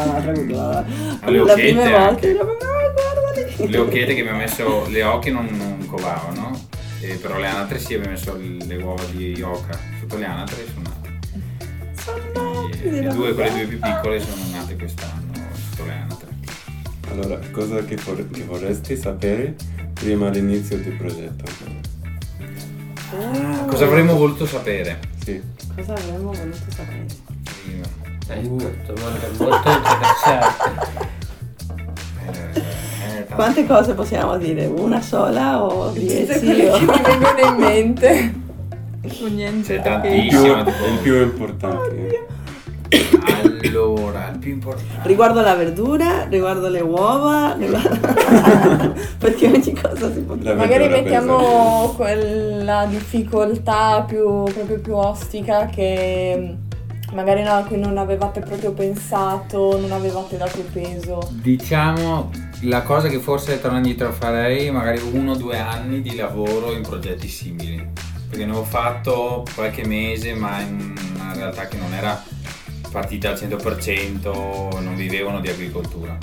le 1.25 1.43
La 1.43 1.53
prima 1.53 1.83
volta 1.83 2.27
ero 2.27 2.41
oh, 2.41 2.45
guardali. 2.45 3.69
Le 3.71 3.77
occhiette 3.77 4.13
che 4.15 4.21
abbiamo 4.21 4.39
messo, 4.39 4.87
le 4.89 5.03
oche 5.03 5.29
non, 5.29 5.45
non 5.45 5.85
covavano, 5.85 6.69
eh, 7.01 7.15
però 7.15 7.37
le 7.37 7.47
anatre 7.47 7.79
sì 7.79 7.93
abbiamo 7.95 8.13
messo 8.13 8.35
le 8.37 8.75
uova 8.77 9.03
di 9.05 9.41
oca, 9.41 9.77
sotto 9.99 10.17
le 10.17 10.25
anatre 10.25 10.65
sono 10.73 10.81
nate. 10.83 11.19
Sono 12.01 12.69
Quindi, 12.69 13.01
nati, 13.01 13.01
Le 13.01 13.13
due, 13.13 13.33
quelle 13.33 13.51
due 13.51 13.65
più 13.65 13.79
piccole 13.79 14.19
sono 14.19 14.41
nate 14.51 14.75
quest'anno 14.75 15.33
sotto 15.69 15.85
le 15.85 15.91
anatre. 15.93 16.29
Allora, 17.09 17.39
cosa 17.51 17.83
che, 17.83 17.95
vor- 17.97 18.29
che 18.31 18.43
vorresti 18.43 18.95
sapere 18.95 19.55
prima 19.93 20.29
dell'inizio 20.29 20.77
del 20.77 20.93
progetto? 20.93 21.43
Oh, 23.13 23.65
Cosa 23.65 23.85
avremmo 23.85 24.15
voluto 24.15 24.45
sapere? 24.45 24.99
Sì. 25.23 25.41
Cosa 25.75 25.93
avremmo 25.93 26.31
voluto 26.31 26.71
sapere? 26.73 27.05
prima? 27.63 27.85
Ecco, 28.27 28.71
domanda 28.93 29.27
molto 29.37 29.69
interessante. 29.69 31.19
Quante 33.33 33.65
cose 33.65 33.93
possiamo 33.93 34.37
dire? 34.37 34.65
Una 34.65 35.01
sola 35.01 35.63
o 35.63 35.89
dieci? 35.91 36.39
quelle 36.39 36.69
o- 36.69 36.77
che 36.77 36.85
mi 36.85 37.01
vengono 37.05 37.39
in 37.39 37.55
mente. 37.57 38.33
O 39.23 39.27
niente. 39.27 39.75
C'è 39.77 39.81
perché- 39.81 40.07
Il 40.09 40.27
più, 40.27 40.37
tantissimo. 40.41 40.63
tipo- 40.63 40.85
il 40.93 40.99
più 41.01 41.21
importante. 41.21 42.25
Al- 43.23 43.59
Allora, 43.63 44.29
il 44.33 44.39
più 44.39 44.51
importante. 44.51 45.07
Riguardo 45.07 45.39
la 45.41 45.55
verdura, 45.55 46.25
riguardo 46.27 46.67
le 46.67 46.81
uova, 46.81 47.55
riguardo- 47.57 48.93
perché 49.17 49.47
ogni 49.47 49.73
cosa 49.81 50.11
si 50.11 50.19
può 50.19 50.35
La 50.41 50.55
Magari 50.55 50.89
mettiamo 50.89 51.93
quella 51.95 52.85
difficoltà 52.89 54.03
più, 54.05 54.43
proprio 54.43 54.79
più 54.79 54.95
ostica 54.95 55.67
che 55.67 56.55
magari 57.13 57.43
no, 57.43 57.51
a 57.51 57.63
cui 57.63 57.77
non 57.77 57.97
avevate 57.97 58.39
proprio 58.41 58.71
pensato, 58.73 59.79
non 59.79 59.91
avevate 59.91 60.37
dato 60.37 60.61
peso. 60.71 61.29
Diciamo 61.31 62.29
la 62.61 62.81
cosa 62.83 63.07
che 63.07 63.19
forse 63.19 63.59
tornando 63.59 63.87
indietro 63.87 64.13
farei, 64.13 64.69
magari 64.71 65.01
uno 65.11 65.31
o 65.31 65.35
due 65.35 65.57
anni 65.57 66.01
di 66.01 66.15
lavoro 66.15 66.73
in 66.73 66.81
progetti 66.81 67.27
simili. 67.27 67.85
Perché 68.29 68.45
ne 68.45 68.55
ho 68.55 68.63
fatto 68.63 69.45
qualche 69.55 69.85
mese, 69.85 70.33
ma 70.33 70.61
in 70.61 70.93
una 71.15 71.33
realtà 71.33 71.67
che 71.67 71.77
non 71.77 71.93
era 71.93 72.23
partita 72.89 73.29
al 73.31 73.35
100%, 73.35 74.81
non 74.81 74.95
vivevano 74.95 75.39
di 75.41 75.49
agricoltura. 75.49 76.17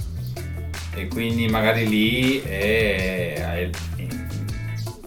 E 0.94 1.06
quindi 1.08 1.46
magari 1.48 1.86
lì 1.86 2.40
è, 2.40 3.34
è- 3.34 3.70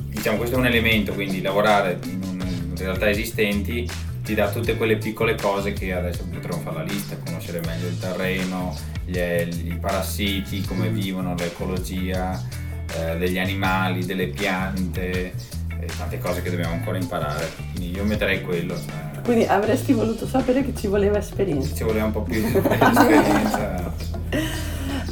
diciamo 0.06 0.38
questo 0.38 0.56
è 0.56 0.60
un 0.60 0.68
elemento, 0.68 1.14
quindi 1.14 1.42
lavorare 1.42 1.98
in, 2.06 2.22
un- 2.24 2.40
in 2.70 2.76
realtà 2.78 3.10
esistenti 3.10 3.90
ti 4.24 4.34
dà 4.36 4.50
tutte 4.50 4.78
quelle 4.78 4.98
piccole 4.98 5.36
cose 5.36 5.74
che 5.74 5.94
adesso 5.94 6.24
potremmo 6.32 6.62
fare 6.62 6.78
la 6.78 6.84
lista, 6.84 7.16
conoscere 7.24 7.60
meglio 7.66 7.88
il 7.88 7.98
terreno, 8.00 8.76
gli- 9.06 9.18
i 9.18 9.78
parassiti, 9.80 10.62
come 10.62 10.90
vivono, 10.90 11.36
l'ecologia 11.36 12.40
eh, 12.98 13.18
degli 13.18 13.40
animali, 13.40 14.06
delle 14.06 14.28
piante, 14.28 15.34
e 15.80 15.88
tante 15.98 16.20
cose 16.20 16.42
che 16.42 16.50
dobbiamo 16.52 16.74
ancora 16.74 16.98
imparare. 16.98 17.50
Quindi 17.74 17.96
io 17.96 18.04
metterei 18.04 18.42
quello, 18.44 18.76
cioè, 18.76 19.22
Quindi 19.24 19.46
avresti 19.46 19.94
voluto 19.94 20.28
sapere 20.28 20.64
che 20.64 20.76
ci 20.76 20.88
voleva 20.88 21.18
esperienza. 21.18 21.76
ci 21.76 21.84
voleva 21.84 22.06
un 22.06 22.12
po' 22.12 22.22
più 22.22 22.40
di 22.42 22.46
esperienza. 22.58 23.94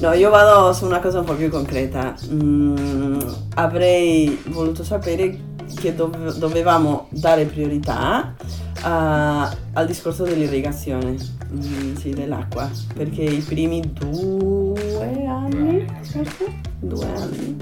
No, 0.01 0.13
io 0.13 0.29
vado 0.29 0.71
su 0.73 0.85
una 0.85 0.99
cosa 0.99 1.19
un 1.19 1.25
po' 1.25 1.33
più 1.33 1.49
concreta. 1.49 2.15
Mm, 2.31 3.19
avrei 3.55 4.39
voluto 4.47 4.83
sapere 4.83 5.37
che 5.75 5.95
dove- 5.95 6.37
dovevamo 6.37 7.07
dare 7.09 7.45
priorità 7.45 8.33
a- 8.81 9.55
al 9.73 9.85
discorso 9.85 10.23
dell'irrigazione, 10.23 11.15
mm, 11.51 11.95
sì, 11.95 12.11
dell'acqua, 12.11 12.69
perché 12.93 13.21
i 13.23 13.39
primi 13.41 13.81
due 13.93 15.25
anni? 15.25 15.85
Due 16.79 17.05
anni. 17.05 17.57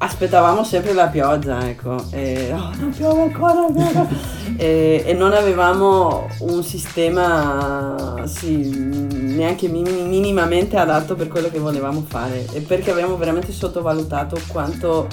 Aspettavamo 0.00 0.62
sempre 0.62 0.92
la 0.92 1.08
pioggia, 1.08 1.68
ecco, 1.68 1.96
e 2.12 2.52
oh, 2.52 2.70
non 2.78 2.90
piove 2.96 3.22
ancora, 3.22 3.66
e, 4.56 5.02
e 5.04 5.12
non 5.12 5.32
avevamo 5.32 6.28
un 6.40 6.62
sistema 6.62 8.22
sì, 8.26 8.70
neanche 8.70 9.66
min- 9.66 10.06
minimamente 10.08 10.76
adatto 10.76 11.16
per 11.16 11.26
quello 11.26 11.48
che 11.50 11.58
volevamo 11.58 12.04
fare. 12.06 12.46
E 12.52 12.60
perché 12.60 12.92
avevamo 12.92 13.16
veramente 13.16 13.50
sottovalutato 13.50 14.38
quanto, 14.46 15.08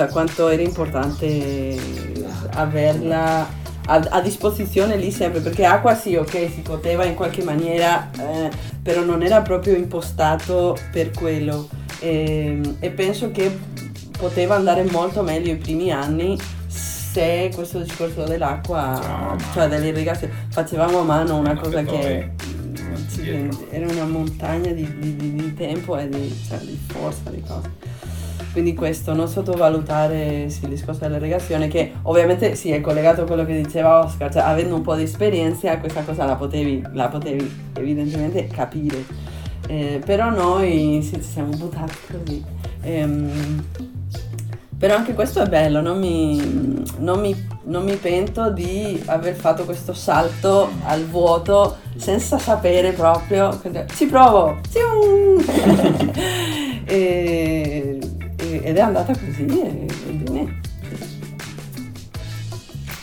cioè, 0.00 0.08
quanto 0.08 0.48
era 0.48 0.62
importante 0.62 1.76
averla 2.54 3.46
a, 3.86 3.94
a 4.10 4.20
disposizione 4.20 4.96
lì 4.96 5.10
sempre 5.10 5.40
perché 5.40 5.64
acqua 5.64 5.94
sì 5.94 6.14
ok 6.14 6.30
si 6.54 6.60
poteva 6.62 7.04
in 7.04 7.14
qualche 7.14 7.42
maniera 7.42 8.08
eh, 8.18 8.50
però 8.82 9.02
non 9.02 9.22
era 9.22 9.42
proprio 9.42 9.74
impostato 9.74 10.76
per 10.90 11.10
quello. 11.10 11.68
E, 12.02 12.60
e 12.80 12.90
penso 12.90 13.30
che 13.30 13.54
poteva 14.18 14.54
andare 14.54 14.84
molto 14.84 15.22
meglio 15.22 15.52
i 15.52 15.56
primi 15.56 15.92
anni 15.92 16.38
se 16.66 17.50
questo 17.54 17.80
discorso 17.80 18.24
dell'acqua, 18.24 19.36
cioè 19.52 19.68
dell'irrigazione, 19.68 20.32
facevamo 20.48 21.00
a 21.00 21.02
mano 21.02 21.36
una 21.36 21.54
cosa 21.56 21.82
che 21.82 22.30
era 23.70 23.86
una 23.86 24.04
montagna 24.06 24.70
di, 24.72 24.86
di- 24.98 25.16
di- 25.16 25.34
di 25.34 25.54
tempo 25.54 25.98
e 25.98 26.08
di, 26.08 26.34
cioè, 26.48 26.58
di 26.58 26.78
forza, 26.86 27.28
di 27.30 27.42
cose. 27.46 27.68
Quindi 28.52 28.74
questo, 28.74 29.14
non 29.14 29.28
sottovalutare 29.28 30.48
sì, 30.48 30.64
il 30.64 30.70
discorso 30.70 31.00
dell'irrigazione, 31.00 31.68
che 31.68 31.92
ovviamente 32.02 32.56
sì, 32.56 32.70
è 32.72 32.80
collegato 32.80 33.22
a 33.22 33.24
quello 33.24 33.44
che 33.44 33.60
diceva 33.62 34.00
Oscar, 34.04 34.32
cioè 34.32 34.42
avendo 34.42 34.74
un 34.74 34.82
po' 34.82 34.96
di 34.96 35.04
esperienza 35.04 35.78
questa 35.78 36.02
cosa 36.02 36.24
la 36.24 36.34
potevi, 36.34 36.82
la 36.92 37.08
potevi 37.08 37.50
evidentemente 37.74 38.46
capire. 38.48 39.04
Eh, 39.68 40.00
però 40.04 40.30
noi 40.30 41.00
sì, 41.02 41.14
ci 41.22 41.30
siamo 41.30 41.50
buttati 41.56 41.94
così. 42.10 42.44
Ehm, 42.82 43.64
però 44.76 44.96
anche 44.96 45.14
questo 45.14 45.42
è 45.42 45.46
bello, 45.46 45.80
non 45.80 45.98
mi, 45.98 46.82
non 46.98 47.20
mi- 47.20 47.46
non 47.64 47.84
mi 47.84 47.94
pento 47.96 48.50
di 48.50 49.00
aver 49.06 49.34
fatto 49.34 49.64
questo 49.64 49.92
salto 49.92 50.70
al 50.86 51.04
vuoto 51.04 51.76
senza 51.96 52.38
sapere 52.38 52.92
proprio. 52.92 53.60
Ci 53.94 54.06
provo! 54.06 54.58
Zium! 54.68 55.38
E- 56.90 56.96
e- 56.96 57.99
ed 58.62 58.76
è 58.76 58.80
andata 58.80 59.12
così 59.12 59.46
e, 59.46 59.86
e 60.08 60.12
bene. 60.12 60.60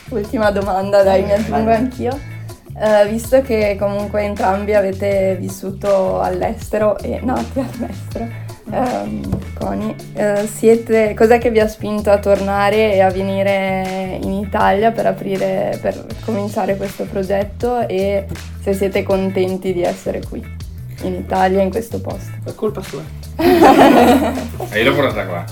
Ultima 0.10 0.52
domanda, 0.52 1.04
dai, 1.04 1.24
mi 1.24 1.34
aggiungo 1.34 1.72
anch'io. 1.72 2.36
Eh, 2.80 3.10
visto 3.10 3.42
che 3.42 3.76
comunque 3.80 4.22
entrambi 4.22 4.76
avete 4.76 5.36
vissuto 5.40 6.22
all'estero 6.22 6.98
e 7.00 7.20
nati 7.24 7.60
all'estero, 7.60 8.28
ehm, 8.72 9.40
Coni, 9.58 9.96
eh, 10.14 10.48
siete, 10.48 11.16
cos'è 11.16 11.40
che 11.40 11.50
vi 11.50 11.60
ha 11.60 11.68
spinto 11.68 12.12
a 12.12 12.20
tornare 12.20 12.94
e 12.94 13.02
a 13.02 13.10
venire 13.10 14.20
in 14.22 14.32
Italia 14.32 14.92
per 14.92 15.08
aprire, 15.08 15.80
per 15.82 16.06
cominciare 16.24 16.78
questo 16.78 17.06
progetto 17.06 17.88
e 17.88 18.28
se 18.62 18.74
siete 18.74 19.02
contenti 19.02 19.74
di 19.74 19.82
essere 19.82 20.22
qui, 20.22 20.57
in 21.04 21.14
Italia, 21.14 21.62
in 21.62 21.70
questo 21.70 22.02
posto? 22.02 22.32
Per 22.44 22.56
colpa 22.56 22.82
sua. 22.82 23.04
E 23.38 24.82
io 24.82 24.90
l'ho 24.90 24.96
portata 24.96 25.26
qua. 25.26 25.46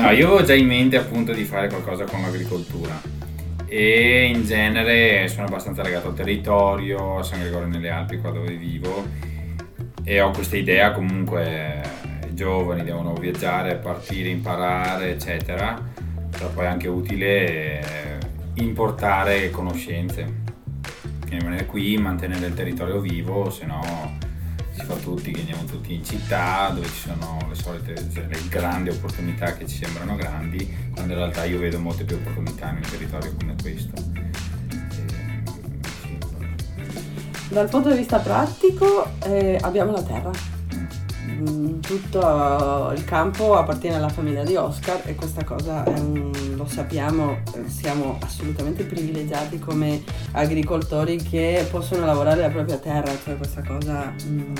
No, 0.00 0.10
io 0.10 0.26
avevo 0.26 0.42
già 0.42 0.54
in 0.54 0.66
mente 0.66 0.96
appunto 0.96 1.32
di 1.32 1.44
fare 1.44 1.68
qualcosa 1.68 2.04
con 2.04 2.22
l'agricoltura 2.22 3.00
e 3.66 4.30
in 4.32 4.44
genere 4.44 5.28
sono 5.28 5.46
abbastanza 5.46 5.82
legato 5.82 6.08
al 6.08 6.14
territorio, 6.14 7.18
a 7.18 7.22
San 7.22 7.40
Gregorio 7.40 7.66
nelle 7.66 7.90
Alpi, 7.90 8.18
qua 8.18 8.30
dove 8.30 8.54
vivo 8.54 9.04
e 10.08 10.20
ho 10.20 10.30
questa 10.30 10.56
idea 10.56 10.92
comunque 10.92 11.82
i 12.28 12.34
giovani 12.34 12.84
devono 12.84 13.12
viaggiare, 13.14 13.74
partire, 13.74 14.28
imparare, 14.28 15.10
eccetera, 15.10 15.82
però 16.30 16.48
poi 16.50 16.64
è 16.64 16.68
anche 16.68 16.86
utile 16.86 17.80
eh, 17.80 18.18
importare 18.54 19.50
conoscenze 19.50 20.44
e 21.28 21.38
rimanere 21.38 21.66
qui, 21.66 21.98
mantenere 21.98 22.46
il 22.46 22.54
territorio 22.54 23.00
vivo, 23.00 23.50
se 23.50 23.66
no 23.66 24.16
si 24.76 24.84
fa 24.84 24.94
tutti, 24.96 25.30
che 25.32 25.40
andiamo 25.40 25.64
tutti 25.64 25.94
in 25.94 26.04
città 26.04 26.70
dove 26.74 26.86
ci 26.86 27.08
sono 27.08 27.38
le 27.48 27.54
solite 27.54 27.94
le 28.12 28.48
grandi 28.50 28.90
opportunità 28.90 29.54
che 29.54 29.66
ci 29.66 29.82
sembrano 29.82 30.16
grandi, 30.16 30.70
quando 30.92 31.12
in 31.14 31.18
realtà 31.18 31.44
io 31.44 31.58
vedo 31.58 31.78
molte 31.78 32.04
più 32.04 32.16
opportunità 32.16 32.68
in 32.68 32.76
un 32.76 32.82
territorio 32.82 33.34
come 33.38 33.54
questo. 33.60 33.94
E, 33.96 34.30
sì, 36.02 36.18
Dal 37.48 37.68
punto 37.70 37.90
di 37.90 37.96
vista 37.96 38.18
pratico 38.18 39.12
eh, 39.22 39.58
abbiamo 39.62 39.92
la 39.92 40.02
terra. 40.02 40.55
Mm, 41.38 41.80
Tutto 41.80 42.92
il 42.94 43.04
campo 43.04 43.54
appartiene 43.56 43.96
alla 43.96 44.08
famiglia 44.08 44.42
di 44.42 44.56
Oscar 44.56 45.02
e 45.04 45.14
questa 45.14 45.44
cosa 45.44 45.84
un- 45.86 46.32
lo 46.56 46.66
sappiamo, 46.66 47.38
eh, 47.54 47.68
siamo 47.68 48.18
assolutamente 48.22 48.84
privilegiati 48.84 49.58
come 49.58 50.02
agricoltori 50.32 51.16
che 51.18 51.66
possono 51.70 52.06
lavorare 52.06 52.40
la 52.40 52.48
propria 52.48 52.76
terra, 52.78 53.12
cioè 53.22 53.36
questa 53.36 53.62
cosa... 53.62 54.12
mm, 54.24 54.54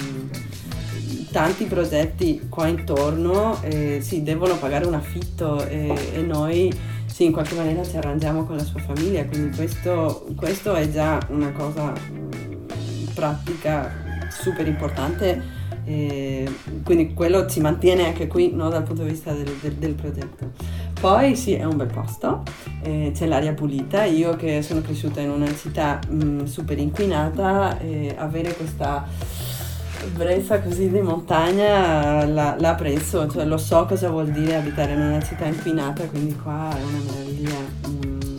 tanti 1.33 1.65
progetti 1.65 2.47
qua 2.49 2.67
intorno 2.67 3.61
eh, 3.63 3.99
sì, 4.01 4.23
devono 4.23 4.57
pagare 4.57 4.87
un 4.87 4.95
affitto 4.95 5.67
e, 5.67 5.93
e 6.15 6.23
noi 6.23 6.73
sì, 7.07 7.25
in 7.25 7.33
qualche 7.33 7.55
maniera 7.55 7.85
ci 7.85 7.97
arrangiamo 7.97 8.45
con 8.45 8.57
la 8.57 8.65
sua 8.65 8.81
famiglia, 8.81 9.25
quindi 9.25 9.55
questo, 9.57 10.27
questo 10.37 10.75
è 10.75 10.91
già 10.91 11.19
una 11.31 11.51
cosa 11.53 11.93
mm, 11.93 13.07
pratica 13.15 13.93
super 14.31 14.67
importante. 14.67 15.56
E 15.87 16.45
quindi 16.85 17.15
quello 17.15 17.47
ci 17.47 17.61
mantiene 17.61 18.07
anche 18.07 18.27
qui 18.27 18.51
no, 18.53 18.69
dal 18.69 18.83
punto 18.83 19.05
di 19.05 19.11
vista 19.11 19.33
del, 19.33 19.51
del- 19.61 19.75
del 19.75 19.95
progetto. 19.95 20.51
Poi 21.01 21.37
sì, 21.37 21.53
è 21.55 21.65
un 21.65 21.77
bel 21.77 21.87
posto, 21.87 22.43
eh, 22.83 23.13
c'è 23.15 23.27
l'aria 23.27 23.55
pulita. 23.55 24.05
Io 24.05 24.35
che 24.35 24.63
sono 24.63 24.81
cresciuta 24.81 25.21
in 25.21 25.31
una 25.31 25.55
città 25.55 26.01
mm, 26.11 26.45
super 26.45 26.77
inquinata, 26.79 27.79
eh, 27.79 28.15
avere 28.19 28.55
questa 28.55 29.07
brezza 30.15 30.61
così 30.61 30.91
di 30.91 31.01
montagna 31.01 32.25
la, 32.27 32.57
la 32.59 32.71
apprezzo, 32.71 33.29
cioè 33.29 33.45
lo 33.45 33.57
so 33.57 33.87
cosa 33.87 34.09
vuol 34.11 34.29
dire 34.31 34.57
abitare 34.57 34.93
in 34.93 35.01
una 35.01 35.23
città 35.23 35.47
inquinata, 35.47 36.05
quindi 36.07 36.35
qua 36.37 36.71
è 36.77 36.83
una 36.83 36.99
meraviglia 37.05 37.55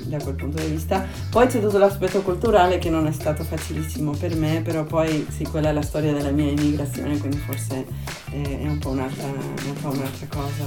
da 0.07 0.17
quel 0.17 0.35
punto 0.35 0.61
di 0.61 0.67
vista. 0.71 1.05
Poi 1.29 1.47
c'è 1.47 1.59
tutto 1.59 1.77
l'aspetto 1.77 2.21
culturale 2.21 2.77
che 2.77 2.89
non 2.89 3.07
è 3.07 3.11
stato 3.11 3.43
facilissimo 3.43 4.11
per 4.11 4.35
me, 4.35 4.61
però 4.63 4.83
poi 4.83 5.25
sì, 5.29 5.43
quella 5.45 5.69
è 5.69 5.73
la 5.73 5.81
storia 5.81 6.13
della 6.13 6.31
mia 6.31 6.49
immigrazione, 6.49 7.17
quindi 7.17 7.37
forse 7.37 7.85
eh, 8.31 8.61
è 8.61 8.67
un 8.67 8.79
po' 8.79 8.89
un'altra, 8.89 9.25
un 9.25 9.73
po' 9.81 9.89
un'altra 9.89 10.27
cosa. 10.29 10.65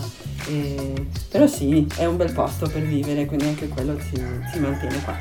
E- 0.49 1.07
però 1.31 1.47
sì, 1.47 1.87
è 1.97 2.05
un 2.05 2.17
bel 2.17 2.33
posto 2.33 2.69
per 2.69 2.83
vivere, 2.83 3.27
quindi 3.27 3.47
anche 3.47 3.69
quello 3.69 3.97
ci, 3.99 4.15
ci 4.53 4.59
mantiene 4.59 5.03
qua. 5.03 5.17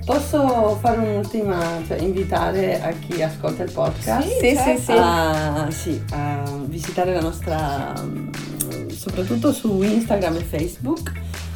Posso 0.03 0.77
fare 0.81 0.97
un'ultima, 0.97 1.79
cioè 1.87 1.99
invitare 1.99 2.81
a 2.81 2.89
chi 2.91 3.21
ascolta 3.21 3.63
il 3.63 3.71
podcast 3.71 4.27
Sì, 4.27 4.57
sì, 4.57 4.83
sì. 4.83 4.91
a, 4.97 5.67
sì, 5.69 6.03
a 6.09 6.43
visitare 6.65 7.13
la 7.13 7.21
nostra, 7.21 7.93
mm, 8.01 8.89
soprattutto 8.89 9.53
su 9.53 9.81
Instagram 9.83 10.37
e 10.37 10.43
Facebook. 10.43 11.11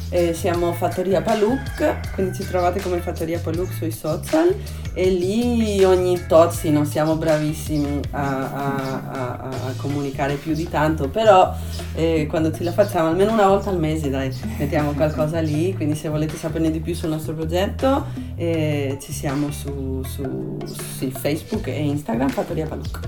Eh, 0.08 0.32
siamo 0.34 0.72
Fattoria 0.72 1.20
Paluk, 1.20 2.12
quindi 2.14 2.36
ci 2.36 2.46
trovate 2.46 2.80
come 2.80 2.98
Fattoria 2.98 3.40
Paluk 3.40 3.72
sui 3.72 3.90
social 3.90 4.54
e 4.94 5.10
lì 5.10 5.82
ogni 5.82 6.16
sì, 6.50 6.70
non 6.70 6.86
siamo 6.86 7.16
bravissimi 7.16 8.00
a, 8.12 8.20
a- 8.20 9.02
a- 9.10 9.48
a 9.48 9.72
comunicare 9.76 10.34
più 10.34 10.54
di 10.54 10.68
tanto, 10.68 11.08
però 11.08 11.52
eh, 11.94 12.26
quando 12.30 12.52
ce 12.52 12.62
la 12.62 12.70
facciamo 12.72 13.08
almeno 13.08 13.32
una 13.32 13.48
volta 13.48 13.70
al 13.70 13.78
mese 13.80 14.08
dai, 14.08 14.32
mettiamo 14.58 14.92
qualcosa 14.92 15.40
lì, 15.40 15.74
quindi 15.74 15.96
se 15.96 16.08
volete 16.08 16.36
saperne 16.36 16.70
di 16.70 16.78
più 16.78 16.94
sul 16.94 17.08
nostro 17.10 17.34
progetto 17.34 18.06
eh, 18.36 18.96
ci 19.00 19.12
siamo 19.12 19.50
su, 19.50 20.02
su- 20.04 20.56
sì, 20.98 21.10
Facebook 21.10 21.66
e 21.66 21.82
Instagram 21.84 22.28
Fattoria 22.28 22.66
Paluk. 22.66 23.00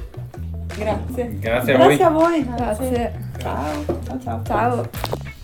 Grazie. 0.77 1.37
Grazie 1.39 1.75
a 1.75 1.77
voi. 1.79 1.97
Grazie 1.97 2.05
a 2.05 2.11
voi. 2.11 2.45
Grazie. 2.57 3.13
Ciao, 3.39 3.85
ciao, 4.05 4.19
ciao. 4.21 4.43
Ciao. 4.45 5.37